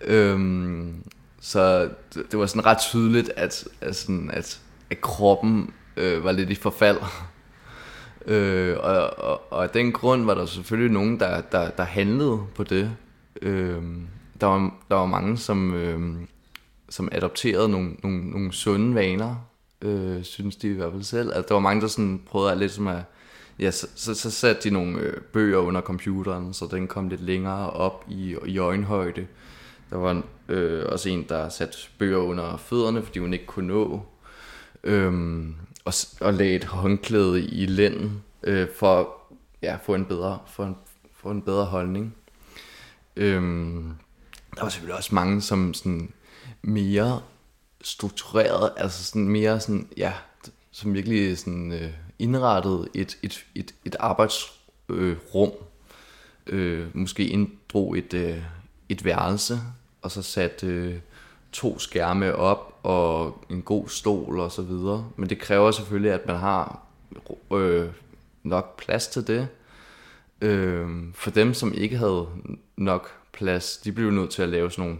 [0.00, 1.04] Øhm,
[1.40, 4.60] så det, det var sådan ret tydeligt, at, at, sådan, at,
[4.90, 6.98] at kroppen øh, var lidt i forfald
[8.26, 12.40] øh, og, og, og af den grund var der selvfølgelig nogen, der, der, der handlede
[12.54, 12.90] på det.
[13.42, 13.82] Øh,
[14.40, 16.14] der, var, der var mange, som, øh,
[16.88, 19.34] som adopterede nogle, nogle, nogle sunde vaner,
[19.82, 21.28] øh, synes de i hvert fald selv.
[21.28, 23.02] Altså, der var mange, der sådan prøvede at lidt som at
[23.58, 27.22] ja, så, så, så satte de nogle øh, bøger under computeren, så den kom lidt
[27.22, 29.26] længere op i, i øjenhøjde.
[29.90, 34.02] Der var øh, også en, der satte bøger under fødderne, fordi hun ikke kunne nå.
[34.84, 35.54] Øhm,
[35.84, 39.06] og, og lagde et håndklæde i lænden øh, for at
[39.62, 40.76] ja, få en bedre, for en,
[41.14, 42.16] for en bedre holdning.
[43.16, 43.94] Øhm,
[44.54, 46.12] der var selvfølgelig også mange, som sådan
[46.62, 47.22] mere
[47.82, 50.12] struktureret, altså sådan mere sådan, ja,
[50.70, 55.52] som virkelig sådan øh, indrettet et, et, et, et arbejdsrum.
[56.46, 58.42] Øh, måske inddrog et, øh,
[58.88, 59.60] et værelse,
[60.02, 60.98] og så satte øh,
[61.52, 65.06] to skærme op og en god stol og så videre.
[65.16, 66.80] Men det kræver selvfølgelig, at man har
[67.52, 67.88] øh,
[68.42, 69.48] nok plads til det.
[70.40, 72.26] Øh, for dem, som ikke havde
[72.76, 74.98] nok plads, de blev nødt til at lave sådan nogle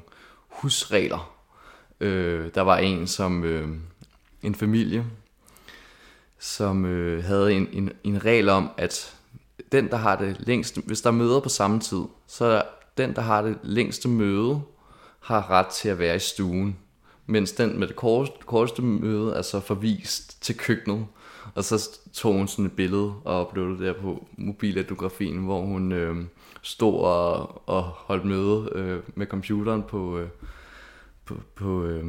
[0.48, 1.34] husregler.
[2.00, 3.68] Øh, der var en som øh,
[4.42, 5.06] en familie,
[6.38, 9.16] som øh, havde en, en, en regel om, at
[9.72, 12.62] den, der har det længste, hvis der er møder på samme tid, så er
[12.98, 14.60] den, der har det længste møde,
[15.20, 16.76] har ret til at være i stuen,
[17.32, 21.06] mens den med det korteste, korteste møde er så forvist til køkkenet.
[21.54, 26.16] Og så tog hun sådan et billede og uploadede der på mobiletnografien, hvor hun øh,
[26.62, 30.28] stod og, og holdt møde øh, med computeren på, øh,
[31.24, 32.06] på, på øh,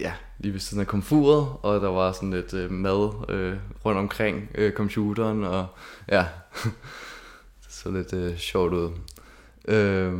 [0.00, 3.98] ja, lige ved siden af komfuret, og der var sådan lidt øh, mad øh, rundt
[3.98, 5.66] omkring øh, computeren, og
[6.08, 6.26] ja,
[7.64, 8.90] det så lidt øh, sjovt ud.
[9.68, 10.12] Øh,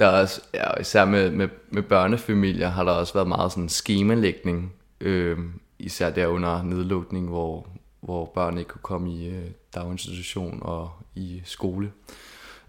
[0.00, 3.68] der er også, ja, især med, med, med børnefamilier har der også været meget sådan
[3.68, 5.38] skemalægning, øh,
[5.78, 7.68] især der under nedlukning, hvor,
[8.00, 11.92] hvor børn ikke kunne komme i øh, daginstitution og i skole.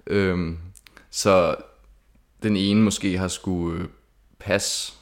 [0.07, 0.57] Øh,
[1.09, 1.55] så
[2.43, 3.87] den ene måske har skulle øh,
[4.39, 4.93] passe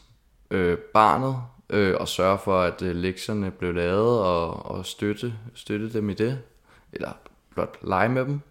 [0.51, 1.35] øh, barnet
[1.69, 6.13] øh, og sørge for, at øh, lektierne blev lavet og, og støtte, støtte dem i
[6.13, 6.39] det,
[6.93, 7.11] eller
[7.53, 8.41] blot lege med dem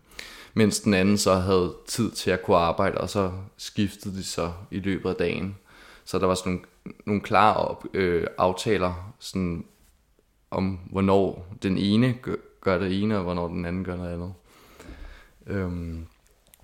[0.54, 4.52] mens den anden så havde tid til at kunne arbejde, og så skiftede de så
[4.70, 5.56] i løbet af dagen.
[6.04, 6.66] Så der var sådan nogle,
[7.06, 9.64] nogle klare op, øh, aftaler sådan,
[10.50, 14.34] om, hvornår den ene gør, gør det ene, og hvornår den anden gør noget andet.
[15.46, 16.06] Øhm,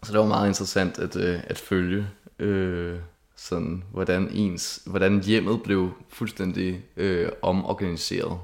[0.02, 2.06] så det var meget interessant at, øh, at følge,
[2.38, 2.98] øh,
[3.36, 8.40] sådan, hvordan, ens, hvordan hjemmet blev fuldstændig øh, omorganiseret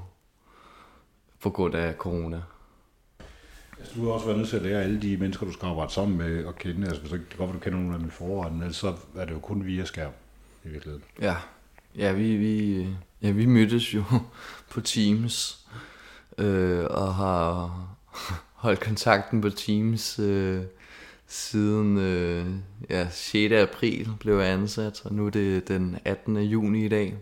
[1.39, 2.41] på grund af corona.
[3.79, 5.93] Altså, du har også været nødt til at lære alle de mennesker, du skal arbejde
[5.93, 6.87] sammen med og kende.
[6.87, 9.31] Altså, hvis det kan godt du kender nogle af dem i forvejen, så er det
[9.31, 10.11] jo kun via skærm
[10.65, 11.03] i virkeligheden.
[11.21, 11.35] Ja,
[11.95, 12.87] ja vi, vi,
[13.21, 14.03] ja, vi mødtes jo
[14.71, 15.67] på Teams
[16.37, 17.87] øh, og har
[18.63, 20.61] holdt kontakten på Teams øh,
[21.27, 22.45] siden øh,
[22.89, 23.53] ja, 6.
[23.53, 26.37] april blev jeg ansat, og nu er det den 18.
[26.37, 27.15] juni i dag.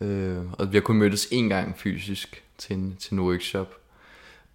[0.00, 3.85] Øh, og vi har kun mødtes én gang fysisk til en, til en workshop.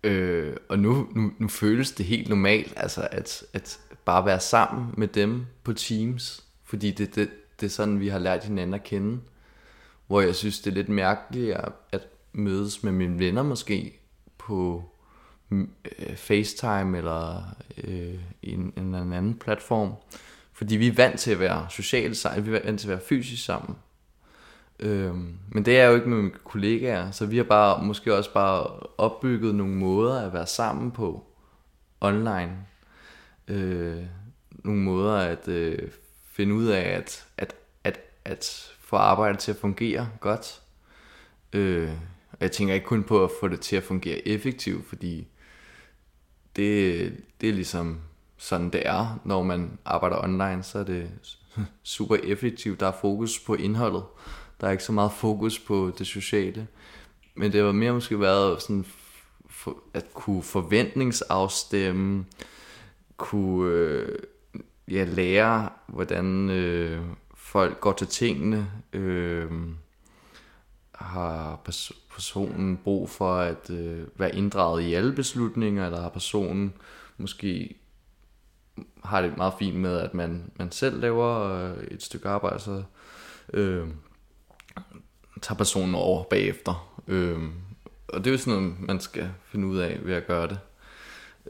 [0.03, 4.93] Øh, og nu, nu, nu føles det helt normalt, altså at, at bare være sammen
[4.97, 7.29] med dem på Teams, fordi det, det,
[7.59, 9.19] det er sådan, vi har lært hinanden at kende.
[10.07, 13.99] Hvor jeg synes, det er lidt mærkeligt at, at mødes med mine venner måske
[14.37, 14.83] på
[15.49, 17.43] mm, øh, FaceTime eller
[17.83, 19.93] øh, en, en anden platform.
[20.53, 23.07] Fordi vi er vant til at være socialt sammen, vi er vant til at være
[23.07, 23.75] fysisk sammen.
[24.81, 28.33] Øhm, men det er jo ikke med mine kollegaer, så vi har bare måske også
[28.33, 28.63] bare
[28.97, 31.25] opbygget nogle måder at være sammen på
[32.01, 32.57] online.
[33.47, 34.03] Øh,
[34.53, 35.91] nogle måder at øh,
[36.31, 40.61] finde ud af at, at, at, at få arbejdet til at fungere godt.
[41.53, 41.91] Øh,
[42.31, 45.27] og jeg tænker ikke kun på at få det til at fungere effektivt, fordi
[46.55, 47.99] det, det er ligesom
[48.37, 51.09] sådan det er, når man arbejder online, så er det
[51.83, 52.79] super effektivt.
[52.79, 54.03] Der er fokus på indholdet.
[54.61, 56.67] Der er ikke så meget fokus på det sociale.
[57.35, 58.85] Men det var mere måske været sådan
[59.49, 62.25] for, at kunne forventningsafstemme,
[63.17, 64.19] kunne øh,
[64.87, 67.01] ja, lære, hvordan øh,
[67.35, 68.71] folk går til tingene.
[68.93, 69.51] Øh,
[70.95, 71.59] har
[72.13, 76.73] personen brug for at øh, være inddraget i alle beslutninger, eller har personen
[77.17, 77.75] måske
[79.03, 82.83] har det meget fint med, at man, man selv laver øh, et stykke arbejde, så
[83.53, 83.87] øh,
[85.41, 87.01] tager personen over bagefter.
[87.07, 87.39] Øh,
[88.07, 90.59] og det er jo sådan noget, man skal finde ud af ved at gøre det.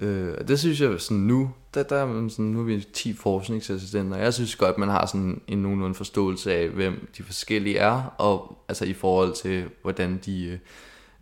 [0.02, 3.14] Øh, og det synes jeg sådan nu, der, der er sådan, nu er vi 10
[3.14, 7.78] forskningsassistenter, og jeg synes godt, man har sådan en nogenlunde forståelse af, hvem de forskellige
[7.78, 10.60] er, og altså i forhold til, hvordan de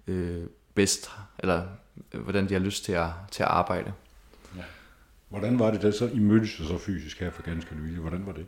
[0.07, 0.43] øh,
[0.73, 1.63] bedst, eller
[2.13, 3.93] øh, hvordan de har lyst til at, til at arbejde.
[4.57, 4.61] Ja.
[5.29, 8.31] Hvordan var det da så, I mødtes så fysisk her for ganske nylig, hvordan var
[8.31, 8.45] det?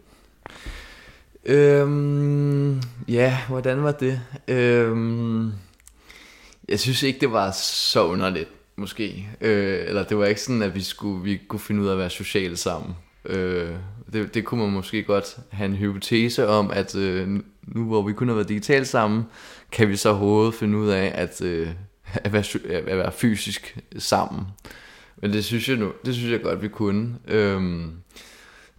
[1.45, 4.21] Øhm, ja, hvordan var det?
[4.47, 5.51] Øhm,
[6.69, 9.29] jeg synes ikke, det var så underligt måske.
[9.41, 11.97] Øh, eller det var ikke sådan, at vi, skulle, vi kunne finde ud af at
[11.97, 12.95] være sociale sammen.
[13.25, 13.69] Øh,
[14.13, 17.27] det, det kunne man måske godt have en hypotese om, at øh,
[17.63, 19.23] nu hvor vi kun har været digitalt sammen,
[19.71, 21.67] kan vi så overhovedet finde ud af at, øh,
[22.25, 24.41] at, være, at være fysisk sammen.
[25.21, 27.15] Men det synes jeg, nu, det synes jeg godt, vi kunne.
[27.27, 27.83] Øh,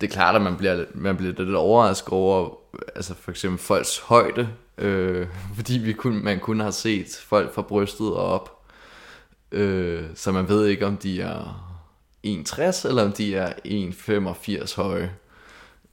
[0.02, 2.58] det er klart, at man bliver, man bliver lidt overrasket over
[2.94, 4.48] altså for eksempel folks højde,
[4.78, 5.26] øh,
[5.56, 8.64] fordi vi kun, man kun har set folk fra brystet og op.
[9.52, 11.68] Øh, så man ved ikke, om de er
[12.26, 15.12] 1,60 eller om de er 1,85 høje.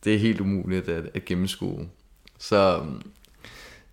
[0.03, 1.89] Det er helt umuligt at, at gennemskue.
[2.37, 2.85] Så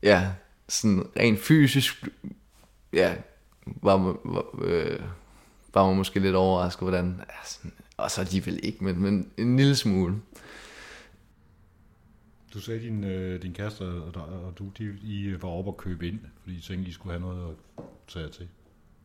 [0.03, 0.29] ja,
[0.69, 2.09] sådan rent fysisk,
[2.93, 3.15] ja,
[3.67, 5.01] var man, var, øh,
[5.75, 7.59] var man måske lidt overrasket, hvordan, altså,
[7.97, 10.21] og så alligevel ikke, men, men en lille smule.
[12.55, 16.09] Du sagde, din, øh, din kæreste og, og du, de, I var oppe og købe
[16.09, 18.49] ind, fordi I tænkte, I skulle have noget at tage til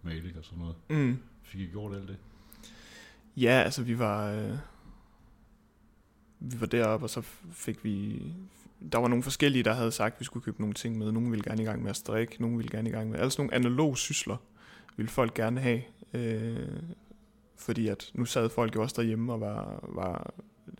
[0.03, 0.75] maling og sådan noget.
[0.89, 1.17] Mm.
[1.43, 2.17] Fik I gjort alt det?
[3.37, 4.31] Ja, altså vi var...
[4.31, 4.57] Øh,
[6.39, 7.21] vi var deroppe, og så
[7.51, 8.21] fik vi...
[8.91, 11.11] Der var nogle forskellige, der havde sagt, at vi skulle købe nogle ting med.
[11.11, 13.19] Nogle ville gerne i gang med at strikke, nogle ville gerne i gang med...
[13.19, 14.37] Altså nogle analog sysler
[14.97, 15.81] ville folk gerne have.
[16.13, 16.67] Øh,
[17.61, 20.33] fordi at nu sad folk jo også derhjemme og var, var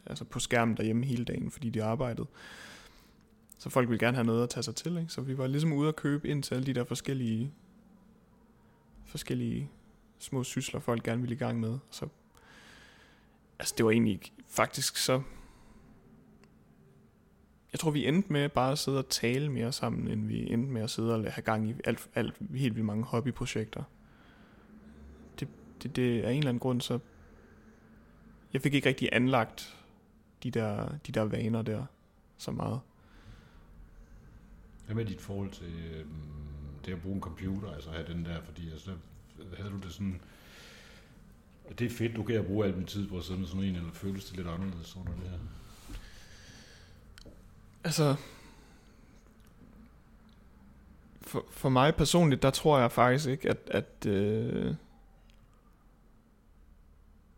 [0.06, 2.28] altså på skærmen derhjemme hele dagen, fordi de arbejdede.
[3.58, 5.14] Så folk ville gerne have noget at tage sig til, ikke?
[5.14, 7.54] Så vi var ligesom ude at købe ind til alle de der forskellige
[9.06, 9.70] forskellige
[10.20, 11.78] små sysler, folk gerne ville i gang med.
[11.90, 12.08] Så,
[13.60, 15.22] altså det var egentlig faktisk så...
[17.72, 20.72] Jeg tror, vi endte med bare at sidde og tale mere sammen, end vi endte
[20.72, 23.84] med at sidde og have gang i alt, alt helt vildt mange hobbyprojekter.
[25.84, 27.00] Det, det, er en eller anden grund, så
[28.54, 29.78] jeg fik ikke rigtig anlagt
[30.44, 31.86] de der, de der vaner der
[32.38, 32.80] så meget.
[34.86, 36.06] Hvad med dit forhold til øh,
[36.86, 38.92] det at bruge en computer, altså have den der, fordi altså,
[39.58, 40.22] havde du det sådan,
[41.80, 43.76] det er fedt, du kan bruge al min tid på at sidde med sådan en,
[43.76, 45.38] eller føles det lidt anderledes under det her?
[47.84, 48.16] Altså,
[51.22, 54.76] for, for mig personligt, der tror jeg faktisk ikke, at, at, øh,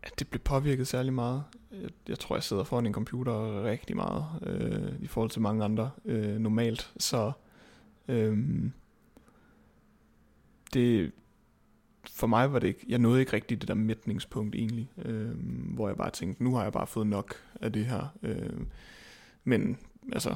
[0.04, 1.44] at det blev påvirket særlig meget.
[1.72, 5.64] Jeg, jeg tror, jeg sidder foran en computer rigtig meget, øh, i forhold til mange
[5.64, 6.92] andre øh, normalt.
[6.96, 7.32] Så
[8.08, 8.38] øh,
[10.74, 11.12] det,
[12.10, 15.30] for mig var det ikke, jeg nåede ikke rigtigt det der mætningspunkt egentlig, øh,
[15.74, 18.06] hvor jeg bare tænkte, nu har jeg bare fået nok af det her.
[18.22, 18.60] Øh,
[19.44, 19.78] men
[20.12, 20.34] altså,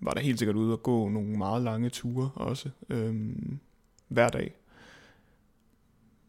[0.00, 3.36] var der helt sikkert ude og gå nogle meget lange ture også, øh,
[4.08, 4.54] hver dag.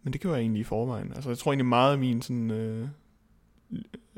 [0.07, 1.13] Men det gjorde jeg egentlig i forvejen.
[1.13, 2.87] Altså jeg tror egentlig meget af min sådan, øh,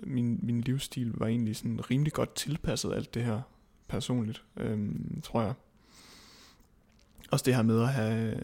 [0.04, 3.42] min, min livsstil var egentlig sådan rimelig godt tilpasset alt det her
[3.88, 4.90] personligt, øh,
[5.24, 5.54] tror jeg.
[7.32, 8.40] Også det her med at have,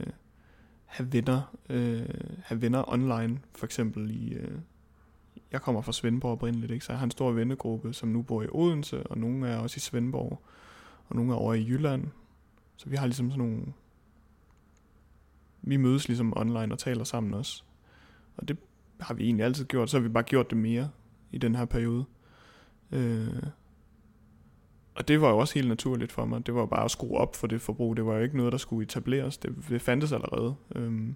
[0.85, 2.09] have venner, øh,
[2.43, 4.57] have venner online, for eksempel i, øh,
[5.51, 6.85] jeg kommer fra Svendborg oprindeligt, ikke?
[6.85, 9.77] så jeg har en stor vennegruppe, som nu bor i Odense, og nogle er også
[9.77, 10.41] i Svendborg,
[11.07, 12.07] og nogle er over i Jylland.
[12.77, 13.65] Så vi har ligesom sådan nogle,
[15.65, 17.63] vi mødes ligesom online og taler sammen også.
[18.37, 18.57] Og det
[18.99, 20.89] har vi egentlig altid gjort, så har vi bare gjort det mere
[21.31, 22.05] i den her periode.
[22.91, 23.43] Øh,
[24.95, 26.45] og det var jo også helt naturligt for mig.
[26.45, 27.97] Det var bare at skrue op for det forbrug.
[27.97, 29.37] Det var jo ikke noget, der skulle etableres.
[29.37, 30.55] Det, det fandtes allerede.
[30.75, 31.15] Øhm,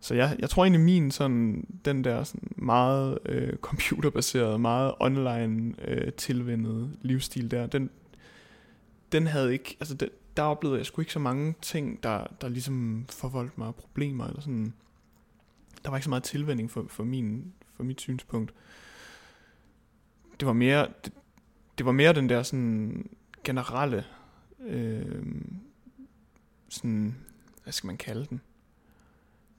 [0.00, 5.74] så jeg, jeg tror egentlig min sådan, den der sådan meget øh, computerbaserede, meget online
[5.88, 7.90] øh, tilvendede livsstil der, den,
[9.12, 10.08] den havde ikke, altså den,
[10.40, 14.40] der oplevede jeg sgu ikke så mange ting, der, der ligesom forvoldt mig problemer, eller
[14.40, 14.74] sådan,
[15.84, 18.54] der var ikke så meget tilvænding for, for, min, for mit synspunkt.
[20.40, 21.12] Det var mere, det,
[21.78, 23.10] det var mere den der sådan
[23.44, 24.04] generelle,
[24.60, 25.24] øh,
[26.68, 27.16] sådan,
[27.62, 28.40] hvad skal man kalde den,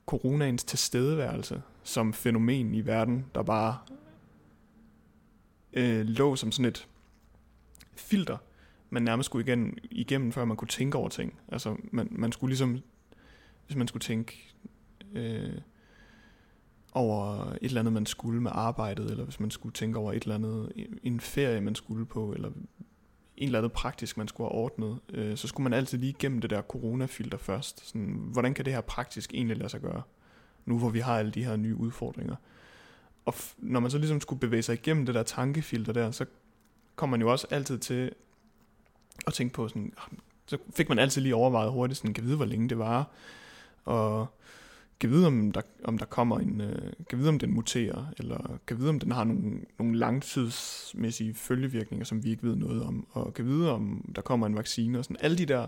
[0.06, 3.78] coronaens tilstedeværelse som fænomen i verden, der bare
[5.72, 6.88] øh, lå som sådan et
[7.94, 8.38] filter,
[8.92, 11.38] man nærmest skulle igen, igennem, før man kunne tænke over ting.
[11.48, 12.78] Altså, man, man skulle ligesom,
[13.66, 14.54] hvis man skulle tænke
[15.14, 15.58] øh,
[16.92, 20.22] over et eller andet, man skulle med arbejdet, eller hvis man skulle tænke over et
[20.22, 20.72] eller andet,
[21.02, 22.48] en ferie, man skulle på, eller
[23.36, 26.40] en eller anden praktisk, man skulle have ordnet, øh, så skulle man altid lige igennem
[26.40, 27.86] det der coronafilter først.
[27.86, 30.02] Sådan, hvordan kan det her praktisk egentlig lade sig gøre,
[30.66, 32.36] nu hvor vi har alle de her nye udfordringer.
[33.24, 36.24] Og f- når man så ligesom skulle bevæge sig igennem det der tankefilter der, så
[36.96, 38.12] kommer man jo også altid til
[39.26, 42.36] og tænke på sådan, ah, så fik man altid lige overvejet hurtigt, sådan, kan vide,
[42.36, 43.10] hvor længe det var,
[43.84, 44.26] og
[45.00, 48.58] kan vide, om der, om der kommer en, øh, kan vide, om den muterer, eller
[48.66, 53.06] kan vide, om den har nogle, nogle langtidsmæssige følgevirkninger, som vi ikke ved noget om,
[53.10, 55.66] og kan vide, om der kommer en vaccine, og sådan alle de der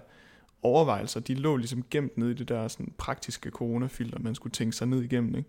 [0.62, 4.76] overvejelser, de lå ligesom gemt ned i det der sådan praktiske coronafilter, man skulle tænke
[4.76, 5.49] sig ned igennem, ikke?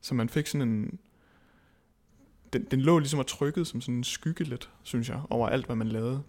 [0.00, 0.98] Så man fik sådan en,
[2.52, 5.66] den, den lå ligesom og trykket som sådan en skygge lidt, synes jeg, over alt,
[5.66, 6.22] hvad man lavede.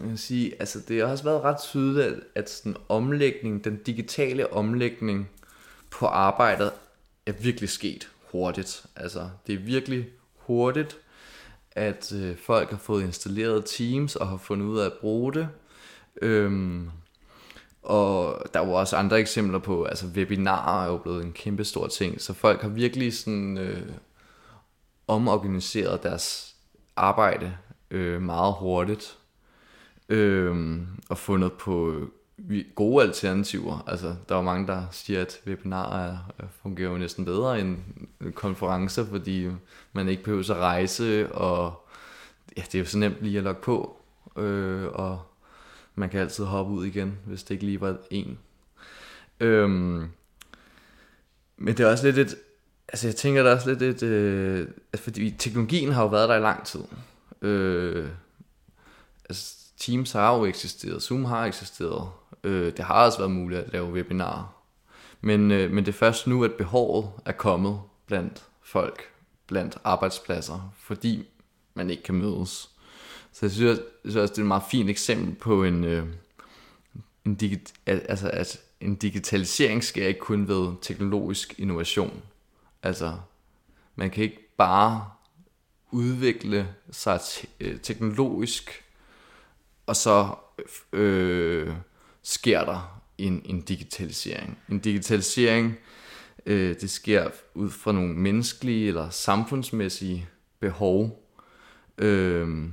[0.00, 3.76] Jeg vil sige, altså det har også været ret tydeligt, at, at sådan omlægning, den
[3.76, 5.30] digitale omlægning
[5.90, 6.72] på arbejdet
[7.26, 8.86] er virkelig sket hurtigt.
[8.96, 10.96] Altså det er virkelig hurtigt,
[11.72, 15.48] at øh, folk har fået installeret Teams og har fundet ud af at bruge det.
[16.22, 16.90] Øhm,
[17.82, 21.86] og der var også andre eksempler på, altså webinarer er jo blevet en kæmpe stor
[21.86, 23.92] ting, så folk har virkelig sådan øh,
[25.06, 26.54] omorganiseret deres
[26.96, 27.56] arbejde
[27.90, 29.17] øh, meget hurtigt
[30.08, 33.84] øh, og fundet på øh, gode alternativer.
[33.86, 36.18] Altså, der er mange, der siger, at webinarer
[36.62, 37.78] fungerer jo næsten bedre end
[38.20, 39.48] øh, konferencer, fordi
[39.92, 41.88] man ikke behøver at rejse, og
[42.56, 43.96] ja, det er jo så nemt lige at logge på,
[44.36, 45.22] øh, og
[45.94, 48.38] man kan altid hoppe ud igen, hvis det ikke lige var en.
[49.40, 50.08] Øhm,
[51.56, 52.36] men det er også lidt et,
[52.88, 56.28] altså jeg tænker, der er også lidt et, øh, altså fordi teknologien har jo været
[56.28, 56.80] der i lang tid.
[57.42, 58.08] Øh,
[59.28, 62.10] altså Teams har jo eksisteret, Zoom har eksisteret.
[62.44, 64.54] Øh, det har også været muligt at lave webinarer.
[65.20, 69.02] Men, øh, men det er først nu, at behovet er kommet blandt folk,
[69.46, 71.26] blandt arbejdspladser, fordi
[71.74, 72.70] man ikke kan mødes.
[73.32, 76.06] Så jeg synes, jeg synes også, det er et meget fint eksempel på en, øh,
[77.26, 82.22] en, digi- altså, at en digitalisering sker ikke kun ved teknologisk innovation.
[82.82, 83.16] Altså,
[83.96, 85.04] man kan ikke bare
[85.90, 88.84] udvikle sig te- øh, teknologisk
[89.88, 90.34] og så
[90.92, 91.72] øh,
[92.22, 94.58] sker der en, en digitalisering.
[94.68, 95.78] En digitalisering,
[96.46, 100.28] øh, det sker ud fra nogle menneskelige eller samfundsmæssige
[100.60, 101.30] behov,
[101.98, 102.68] øh,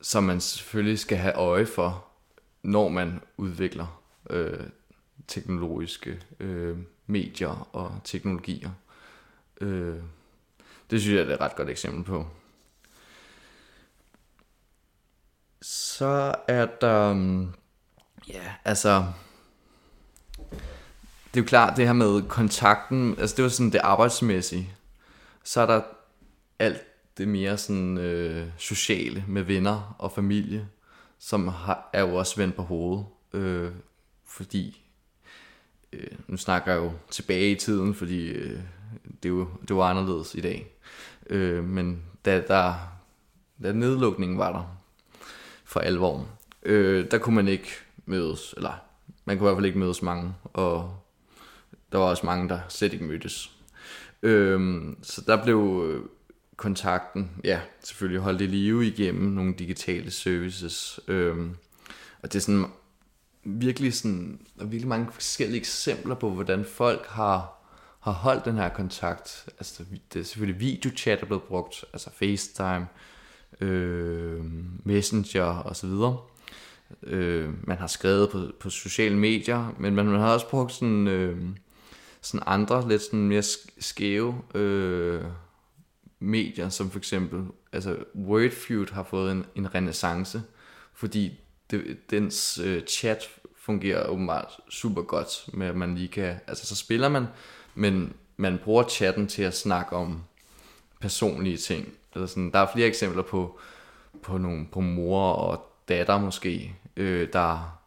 [0.00, 2.06] som man selvfølgelig skal have øje for,
[2.62, 4.60] når man udvikler øh,
[5.28, 8.70] teknologiske øh, medier og teknologier.
[9.60, 9.96] Øh,
[10.90, 12.26] det synes jeg er et ret godt eksempel på.
[15.62, 17.12] Så er der...
[17.12, 17.52] Mm,
[18.28, 19.04] ja, altså...
[21.34, 24.74] Det er jo klart, det her med kontakten, altså det var sådan det arbejdsmæssige.
[25.44, 25.82] Så er der
[26.58, 26.82] alt
[27.18, 30.68] det mere sådan øh, sociale med venner og familie,
[31.18, 33.06] som har, er jo også vendt på hovedet.
[33.32, 33.72] Øh,
[34.26, 34.86] fordi
[35.92, 38.60] øh, nu snakker jeg jo tilbage i tiden, fordi øh,
[39.22, 40.72] det, er jo, det var anderledes i dag.
[41.26, 42.74] Øh, men da, der,
[43.62, 44.79] da nedlukningen var der
[45.70, 46.28] for alvor,
[46.62, 47.68] øh, der kunne man ikke
[48.06, 48.72] mødes, eller
[49.24, 50.96] man kunne i hvert fald ikke mødes mange, og
[51.92, 53.52] der var også mange, der slet ikke mødtes.
[54.22, 56.04] Øh, så der blev øh,
[56.56, 61.00] kontakten, ja, selvfølgelig holdt i live igennem nogle digitale services.
[61.08, 61.36] Øh,
[62.22, 62.66] og det er sådan
[63.44, 67.62] virkelig sådan, der er virkelig mange forskellige eksempler på, hvordan folk har,
[68.00, 69.48] har holdt den her kontakt.
[69.58, 72.86] Altså, det er selvfølgelig videochat, der er blevet brugt, altså FaceTime,
[73.60, 74.44] øh,
[74.84, 76.18] Messenger og så videre.
[77.02, 81.08] Øh, man har skrevet på, på sociale medier, men man, man har også brugt sådan,
[81.08, 81.38] øh,
[82.20, 83.42] sådan andre, lidt sådan mere
[83.78, 85.24] skæve øh,
[86.18, 90.42] medier, som for eksempel, altså Wordfeud har fået en, en renaissance,
[90.94, 91.40] fordi
[91.70, 93.18] det, dens øh, chat
[93.56, 97.26] fungerer åbenbart super godt med, at man lige kan, altså så spiller man,
[97.74, 100.22] men man bruger chatten til at snakke om
[101.00, 101.88] personlige ting.
[102.14, 103.58] Eller sådan, der er flere eksempler på,
[104.22, 107.80] på, nogle, på mor og datter måske, øh, der,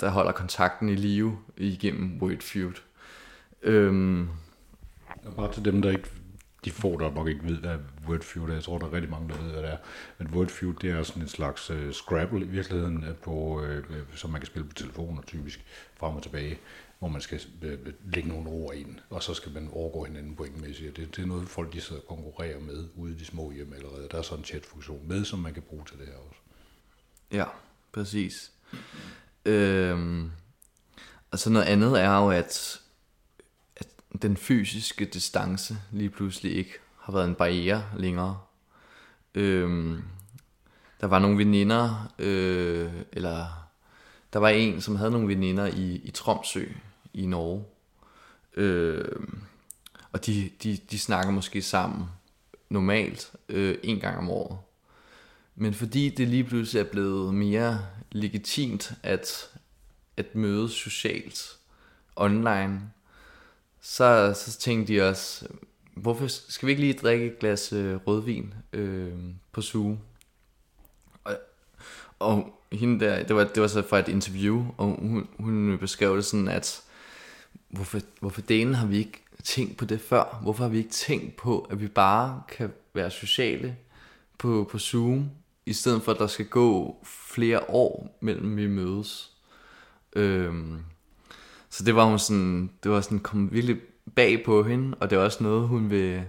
[0.00, 2.74] der holder kontakten i live igennem Wordfeud.
[3.62, 4.28] Øhm,
[5.36, 6.10] Bare til dem, der ikke
[6.64, 7.76] de få, der nok ikke ved, hvad
[8.08, 8.54] Wordfeud er.
[8.54, 9.76] Jeg tror, der er rigtig mange, der ved, hvad det er.
[10.18, 14.30] Men Wordfeud, det er sådan en slags uh, Scrabble i virkeligheden, øh, på, uh, som
[14.30, 15.64] man kan spille på telefoner typisk,
[15.96, 16.58] frem og tilbage,
[16.98, 20.36] hvor man skal øh, øh, lægge nogle ord ind, og så skal man overgå hinanden
[20.36, 20.96] pointmæssigt.
[20.96, 23.72] Det, det er noget, folk de sidder og konkurrerer med ude i de små hjem
[23.72, 24.08] allerede.
[24.10, 26.40] Der er sådan en chatfunktion med, som man kan bruge til det her også.
[27.32, 27.44] Ja,
[27.92, 28.52] præcis.
[29.44, 30.30] Øhm,
[31.30, 32.80] og så noget andet er jo, at
[34.22, 38.38] den fysiske distance lige pludselig ikke har været en barriere længere.
[39.34, 40.02] Øhm,
[41.00, 43.68] der var nogle veninder, øh, eller
[44.32, 46.66] der var en, som havde nogle veninder i, i Tromsø
[47.16, 47.64] i Norge.
[48.56, 49.16] Øh,
[50.12, 52.04] og de, de, de snakker måske sammen
[52.70, 54.58] normalt øh, en gang om året.
[55.56, 59.50] Men fordi det lige pludselig er blevet mere legitimt at,
[60.16, 61.56] at mødes socialt
[62.16, 62.80] online,
[63.80, 65.46] så, så tænkte de også,
[65.94, 69.12] hvorfor skal vi ikke lige drikke et glas øh, rødvin øh,
[69.52, 70.00] på suge?
[71.24, 71.36] Og,
[72.18, 76.16] og hende der, det var, det var så fra et interview, og hun, hun beskrev
[76.16, 76.82] det sådan, at
[77.76, 80.38] hvorfor, hvorfor delen har vi ikke tænkt på det før?
[80.42, 83.76] Hvorfor har vi ikke tænkt på, at vi bare kan være sociale
[84.38, 85.30] på, på Zoom,
[85.66, 89.32] i stedet for at der skal gå flere år mellem vi mødes?
[90.16, 90.78] Øhm,
[91.70, 93.76] så det var hun sådan, det var sådan kom virkelig
[94.14, 96.24] bag på hende, og det er også noget, hun vil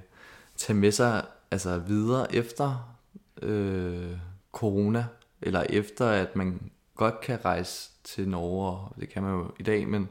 [0.56, 2.96] tage med sig altså videre efter
[3.42, 4.18] øh,
[4.52, 5.06] corona,
[5.42, 9.64] eller efter at man godt kan rejse til Norge, og det kan man jo i
[9.64, 10.10] dag, men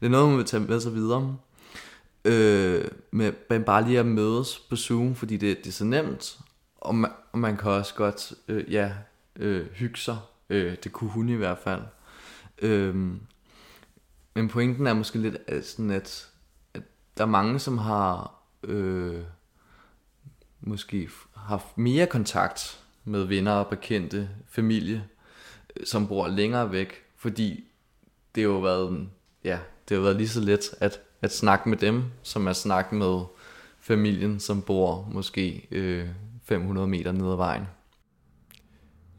[0.00, 1.36] det er noget, man vil tage med sig videre.
[2.24, 6.38] Øh, med, med bare lige at mødes på Zoom, fordi det, det er så nemt,
[6.76, 8.92] og man, og man kan også godt øh, ja,
[9.36, 10.18] øh, hygge sig.
[10.50, 11.82] Øh, det kunne hun i hvert fald.
[12.62, 12.94] Øh,
[14.34, 16.28] men pointen er måske lidt sådan, at,
[16.74, 16.82] at
[17.16, 19.22] der er mange, som har øh,
[20.60, 25.08] måske haft mere kontakt med venner og bekendte, familie,
[25.76, 27.64] øh, som bor længere væk, fordi
[28.34, 29.08] det har jo været,
[29.44, 29.58] ja,
[29.88, 33.24] det har været lige så let at, at snakke med dem, som at snakke med
[33.80, 36.08] familien, som bor måske øh,
[36.42, 37.64] 500 meter ned ad vejen.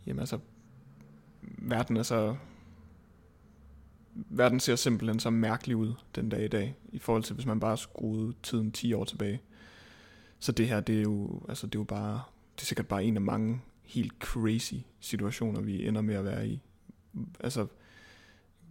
[0.08, 0.40] Jamen altså,
[1.42, 2.36] verden er så
[4.14, 7.60] verden ser simpelthen så mærkelig ud den dag i dag, i forhold til hvis man
[7.60, 9.42] bare skruede tiden 10 år tilbage.
[10.40, 12.22] Så det her, det er jo, altså det er jo bare,
[12.56, 16.48] det er sikkert bare en af mange helt crazy situationer, vi ender med at være
[16.48, 16.62] i.
[17.40, 17.68] Altså,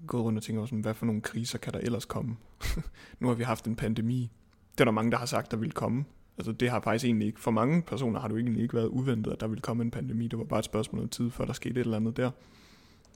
[0.07, 2.37] gået rundt og tænker sådan, hvad for nogle kriser kan der ellers komme?
[3.21, 4.31] nu har vi haft en pandemi.
[4.73, 6.05] Det er der mange, der har sagt, der vil komme.
[6.39, 9.33] Altså det har faktisk egentlig ikke, for mange personer har du egentlig ikke været uventet,
[9.33, 10.29] at der vil komme en pandemi.
[10.29, 12.31] Det var bare et spørgsmål om tid, før der skete et eller andet der.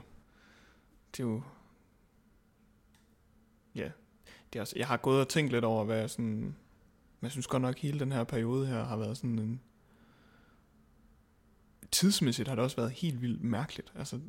[1.12, 1.42] Det er jo,
[3.74, 3.90] ja,
[4.52, 6.54] det er også, jeg har gået og tænkt lidt over, hvad jeg sådan, men
[7.22, 9.60] jeg synes godt nok, hele den her periode her har været sådan en,
[11.90, 13.92] tidsmæssigt har det også været helt vildt mærkeligt.
[13.94, 14.20] Altså,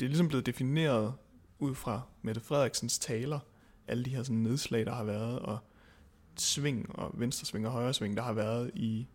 [0.00, 1.14] det er ligesom blevet defineret
[1.60, 3.38] ud fra Mette Frederiksens taler,
[3.88, 5.58] alle de her sådan nedslag, der har været, og
[6.36, 9.06] sving og venstresving og højre sving, der har været i,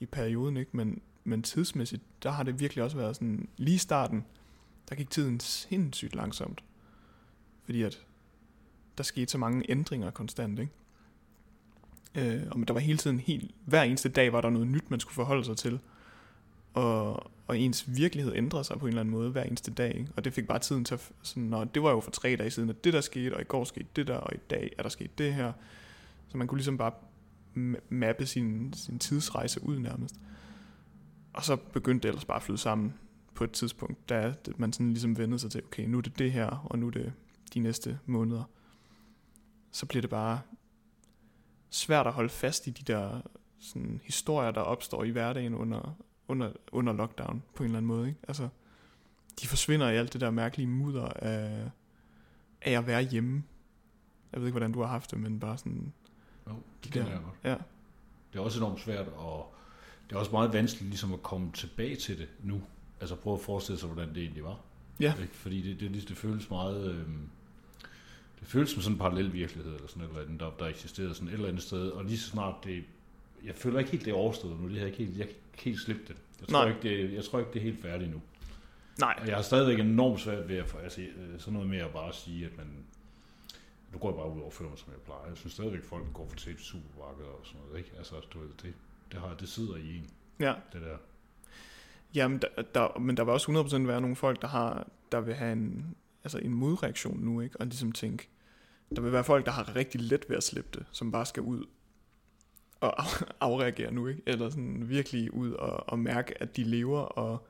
[0.00, 0.76] i perioden, ikke?
[0.76, 4.24] Men, men tidsmæssigt, der har det virkelig også været sådan, lige starten,
[4.88, 6.64] der gik tiden sindssygt langsomt.
[7.64, 8.06] Fordi at
[8.98, 10.72] der skete så mange ændringer konstant, ikke?
[12.14, 15.00] Øh, og der var hele tiden helt, hver eneste dag var der noget nyt, man
[15.00, 15.80] skulle forholde sig til.
[16.76, 19.94] Og, og ens virkelighed ændrede sig på en eller anden måde hver eneste dag.
[19.94, 20.12] Ikke?
[20.16, 22.50] Og det fik bare tiden til at, sådan, når det var jo for tre dage
[22.50, 24.82] siden, at det der skete, og i går skete det der, og i dag er
[24.82, 25.52] der sket det her.
[26.28, 26.92] Så man kunne ligesom bare
[27.88, 30.14] mappe sin, sin tidsrejse ud nærmest.
[31.32, 32.94] Og så begyndte det ellers bare at flyde sammen
[33.34, 36.32] på et tidspunkt, da man sådan ligesom vendte sig til, okay, nu er det det
[36.32, 37.12] her, og nu er det
[37.54, 38.44] de næste måneder.
[39.70, 40.40] Så bliver det bare
[41.70, 43.20] svært at holde fast i de der
[43.58, 45.96] sådan, historier, der opstår i hverdagen under,
[46.28, 48.08] under, under lockdown på en eller anden måde.
[48.08, 48.20] Ikke?
[48.28, 48.48] Altså,
[49.40, 51.70] de forsvinder i alt det der mærkelige mudder af,
[52.62, 53.42] af at være hjemme.
[54.32, 55.92] Jeg ved ikke, hvordan du har haft det, men bare sådan...
[56.48, 56.52] Jo,
[56.84, 57.34] det kan jeg godt.
[57.44, 57.56] Ja.
[58.32, 59.54] Det er også enormt svært, og
[60.08, 62.62] det er også meget vanskeligt ligesom at komme tilbage til det nu.
[63.00, 64.60] Altså prøve at forestille sig, hvordan det egentlig var.
[65.00, 65.14] Ja.
[65.20, 65.34] Ikke?
[65.34, 66.90] Fordi det, det, det føles meget...
[66.90, 67.06] Øh,
[68.40, 71.14] det føles som sådan en parallel virkelighed, eller sådan et eller andet, der, der eksisterede
[71.14, 72.84] sådan et eller andet sted, og lige så snart det
[73.44, 74.68] jeg føler ikke helt, det er overstået nu.
[74.68, 76.16] Det har ikke helt, jeg kan helt slippe det.
[76.40, 78.22] Jeg tror, ikke, det, jeg tror ikke, det er helt færdigt nu.
[79.00, 79.18] Nej.
[79.20, 81.92] Og jeg har stadigvæk enormt svært ved at få, altså, øh, sådan noget med at
[81.92, 82.66] bare sige, at man,
[83.92, 85.28] nu går jeg bare ud og fører mig, som jeg plejer.
[85.28, 87.78] Jeg synes stadigvæk, folk går for til supermarkeder og sådan noget.
[87.78, 87.90] Ikke?
[87.98, 88.74] Altså, du ved, det,
[89.12, 90.54] det, har, det sidder i en, ja.
[90.72, 90.96] det der.
[92.14, 95.34] Jamen, der, der, men der vil også 100% være nogle folk, der, har, der vil
[95.34, 97.60] have en, altså en modreaktion nu, ikke?
[97.60, 98.28] og ligesom tænke,
[98.96, 101.42] der vil være folk, der har rigtig let ved at slippe det, som bare skal
[101.42, 101.64] ud
[102.82, 104.22] at afreagere nu, ikke?
[104.26, 107.46] Eller sådan virkelig ud og, og mærke, at de lever og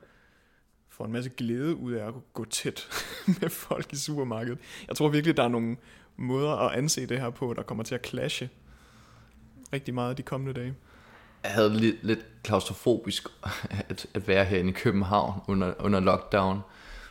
[0.88, 2.88] får en masse glæde ud af at gå tæt
[3.40, 4.58] med folk i supermarkedet.
[4.88, 5.76] Jeg tror virkelig, der er nogle
[6.16, 8.50] måder at anse det her på, der kommer til at clashe
[9.72, 10.74] rigtig meget de kommende dage.
[11.42, 13.28] Jeg havde lidt, lidt klaustrofobisk
[13.88, 16.60] at, at være herinde i København under, under lockdown,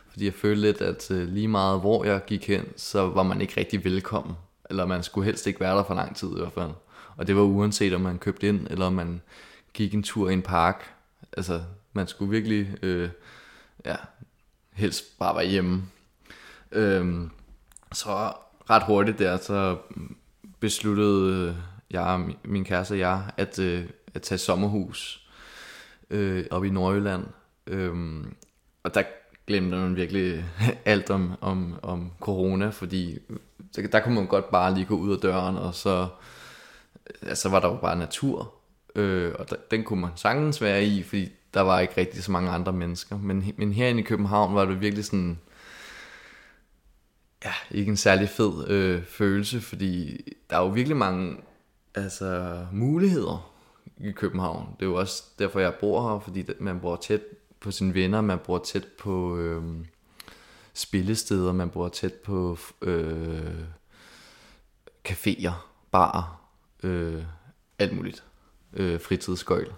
[0.08, 3.40] fordi jeg følte lidt, at øh, lige meget hvor jeg gik hen, så var man
[3.40, 4.36] ikke rigtig velkommen.
[4.70, 6.70] Eller man skulle helst ikke være der for lang tid i hvert fald.
[7.16, 9.20] Og det var uanset om man købte ind, eller om man
[9.74, 10.94] gik en tur i en park.
[11.36, 11.62] Altså,
[11.92, 13.08] man skulle virkelig, øh,
[13.84, 13.96] ja,
[14.72, 15.82] helst bare være hjemme.
[16.72, 17.30] Øhm,
[17.92, 18.32] så
[18.70, 19.78] ret hurtigt der, så
[20.60, 21.54] besluttede øh,
[21.90, 25.28] jeg, min kæreste og jeg, at, øh, at tage sommerhus
[26.10, 27.24] øh, op i Nordjylland.
[27.66, 28.34] Øhm,
[28.82, 29.02] og der
[29.46, 30.44] glemte man virkelig
[30.84, 33.36] alt om, om, om corona, fordi øh,
[33.76, 36.08] der, der kunne man godt bare lige gå ud af døren, og så
[37.34, 38.54] så var der jo bare natur,
[38.94, 42.32] øh, og der, den kunne man sagtens være i, fordi der var ikke rigtig så
[42.32, 43.18] mange andre mennesker.
[43.18, 45.38] Men, men herinde i København var det virkelig sådan,
[47.44, 51.36] ja, ikke en særlig fed øh, følelse, fordi der er jo virkelig mange
[51.94, 53.52] altså, muligheder
[53.96, 54.68] i København.
[54.76, 57.20] Det er jo også derfor, jeg bor her, fordi man bor tæt
[57.60, 59.62] på sine venner, man bor tæt på øh,
[60.74, 63.60] spillesteder, man bor tæt på øh,
[65.08, 65.52] caféer,
[65.90, 66.45] barer,
[66.82, 67.22] øh,
[67.78, 68.24] alt muligt.
[68.72, 69.72] Øh, fritidsskøjl.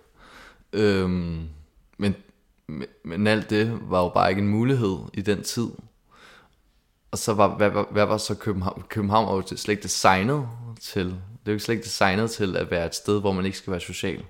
[0.72, 1.10] Øh,
[1.98, 2.14] men,
[3.04, 5.68] men alt det var jo bare ikke en mulighed i den tid.
[7.10, 8.84] Og så var, hvad, hvad, hvad var så København?
[8.88, 10.48] København var jo slet ikke designet
[10.80, 13.58] til, det er jo slet ikke designet til at være et sted, hvor man ikke
[13.58, 14.24] skal være social.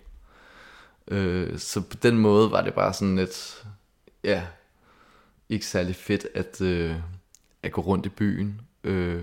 [1.09, 3.67] Øh, så på den måde var det bare sådan lidt,
[4.25, 4.43] ja,
[5.49, 6.97] ikke særlig fedt at, øh,
[7.63, 8.61] at gå rundt i byen.
[8.85, 9.23] Øh,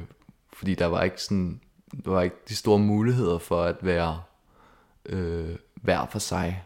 [0.53, 1.61] fordi der var ikke sådan
[2.03, 4.21] der var ikke de store muligheder for at være
[5.05, 6.63] øh, hver for sig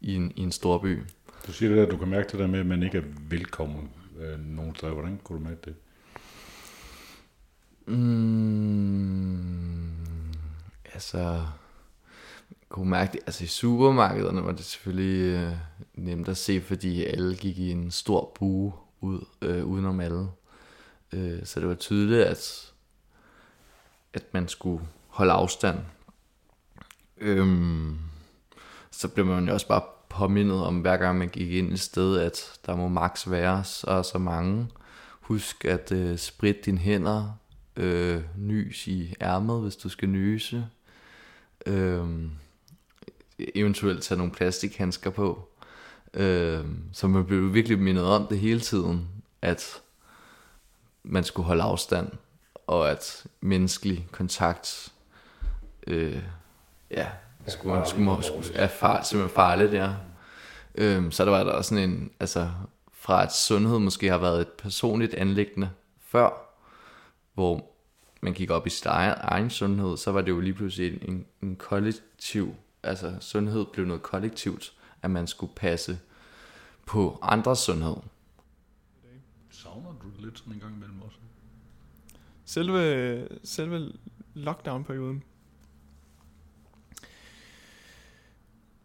[0.00, 1.02] i en, i en stor by.
[1.46, 3.90] Du siger det der, du kan mærke det der med, at man ikke er velkommen
[4.20, 4.92] øh, nogen steder.
[4.92, 5.74] Hvordan kunne du mærke det?
[7.86, 9.14] Mm,
[10.94, 11.46] altså,
[12.68, 13.20] kunne mærke det.
[13.26, 15.52] Altså i supermarkederne var det selvfølgelig øh,
[15.94, 20.28] nemt at se, fordi alle gik i en stor bue ud, øh, udenom alle.
[21.12, 22.72] Øh, så det var tydeligt, at,
[24.14, 25.78] at man skulle holde afstand.
[27.18, 27.98] Øhm,
[28.90, 32.18] så blev man jo også bare påmindet om, hver gang man gik ind i sted,
[32.18, 34.68] at der må maks være så så mange.
[35.20, 37.38] Husk at øh, spritte dine hænder,
[37.76, 40.66] øh, nys i ærmet, hvis du skal nyse.
[41.66, 42.06] Øh,
[43.38, 45.48] eventuelt tage nogle plastikhandsker på.
[46.14, 49.08] Øh, så man blev virkelig mindet om det hele tiden,
[49.42, 49.82] at
[51.02, 52.08] man skulle holde afstand,
[52.66, 54.92] og at menneskelig kontakt
[55.86, 56.22] øh,
[56.90, 57.06] ja,
[57.46, 59.94] skulle, man, skulle, skulle, er far, simpelthen farligt, ja.
[60.74, 62.50] Øhm, så der var der også sådan en, altså
[62.92, 66.56] fra at sundhed måske har været et personligt anlæggende før,
[67.34, 67.70] hvor
[68.20, 71.26] man gik op i sin egen, egen sundhed, så var det jo lige pludselig en,
[71.42, 75.98] en kollektiv, altså sundhed blev noget kollektivt, at man skulle passe
[76.86, 77.96] på andres sundhed.
[79.50, 81.16] Savner du det lidt sådan en gang imellem også?
[82.44, 83.92] Selve, selve
[84.34, 85.22] lockdown-perioden.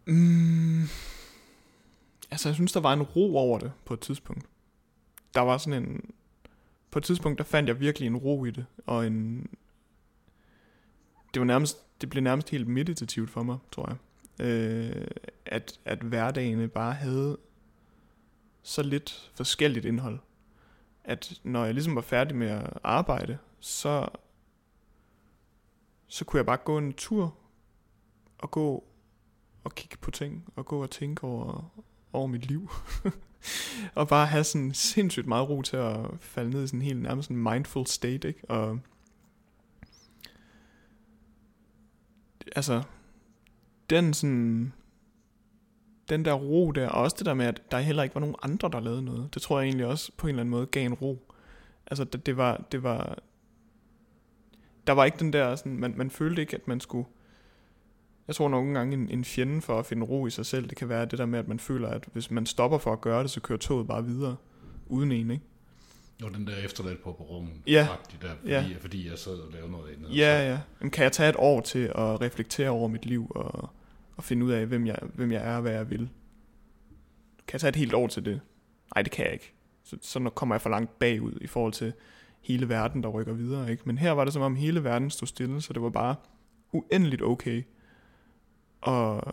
[0.06, 0.84] Mm,
[2.32, 4.46] altså, jeg synes, der var en ro over det på et tidspunkt.
[5.34, 6.12] Der var sådan en...
[6.92, 9.50] På et tidspunkt, der fandt jeg virkelig en ro i det, og en...
[11.34, 12.02] Det var nærmest...
[12.02, 13.98] Det blev nærmest helt meditativt for mig, tror jeg.
[14.46, 15.08] Øh,
[15.46, 17.38] at, at hverdagene bare havde
[18.64, 20.20] så lidt forskelligt indhold.
[21.04, 24.08] At når jeg ligesom var færdig med at arbejde, så,
[26.08, 27.38] så kunne jeg bare gå en tur
[28.38, 28.84] og gå
[29.64, 31.72] og kigge på ting, og gå og tænke over,
[32.14, 32.70] over mit liv.
[33.96, 37.02] og bare have sådan sindssygt meget ro til at falde ned i sådan en helt
[37.02, 38.50] nærmest en mindful state, ikke?
[38.50, 38.80] Og
[42.56, 42.84] altså,
[43.90, 44.74] den sådan,
[46.10, 48.36] den der ro der, og også det der med, at der heller ikke var nogen
[48.42, 50.86] andre, der lavede noget, det tror jeg egentlig også på en eller anden måde gav
[50.86, 51.34] en ro.
[51.88, 53.20] Altså, det, det var, det var,
[54.90, 57.08] der var ikke den der, sådan, man, man følte ikke, at man skulle,
[58.28, 60.78] jeg tror nogle gange en, en fjende for at finde ro i sig selv, det
[60.78, 63.24] kan være det der med, at man føler, at hvis man stopper for at gøre
[63.24, 64.36] det, så kører toget bare videre,
[64.88, 65.44] uden en, ikke?
[66.24, 67.88] Og den der efterladt på perronen, Ja.
[68.22, 68.66] der, fordi, Ja.
[68.80, 70.18] fordi jeg sad og lavede noget andet.
[70.18, 70.60] Ja, ja.
[70.80, 73.70] Men kan jeg tage et år til at reflektere over mit liv og,
[74.16, 76.10] og finde ud af, hvem jeg, hvem jeg er og hvad jeg vil?
[77.48, 78.42] Kan jeg tage et helt år til det?
[78.96, 79.54] Nej, det kan jeg ikke.
[79.84, 81.94] Så, så kommer jeg for langt bagud i forhold til
[82.42, 83.72] hele verden, der rykker videre.
[83.72, 83.84] Ikke?
[83.86, 86.16] Men her var det som om hele verden stod stille, så det var bare
[86.72, 87.64] uendeligt okay
[88.88, 89.24] at,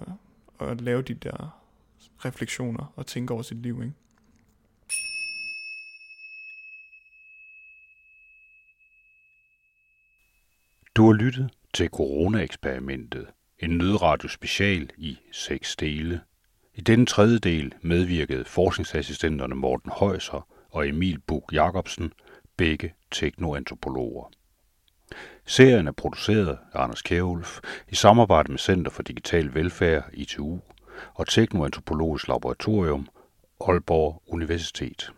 [0.60, 1.62] at lave de der
[2.24, 3.82] refleksioner og tænke over sit liv.
[3.82, 3.94] Ikke?
[10.96, 13.26] Du har lyttet til Corona-eksperimentet,
[13.58, 16.20] en nødradio special i seks dele.
[16.74, 22.12] I denne tredje del medvirkede forskningsassistenterne Morten Højser og Emil Bug Jacobsen,
[22.56, 24.30] begge teknoantropologer.
[25.46, 30.58] Serien er produceret af Anders Kjærulf i samarbejde med Center for Digital Velfærd, ITU,
[31.14, 33.08] og Teknoantropologisk Laboratorium,
[33.60, 35.12] Aalborg Universitet.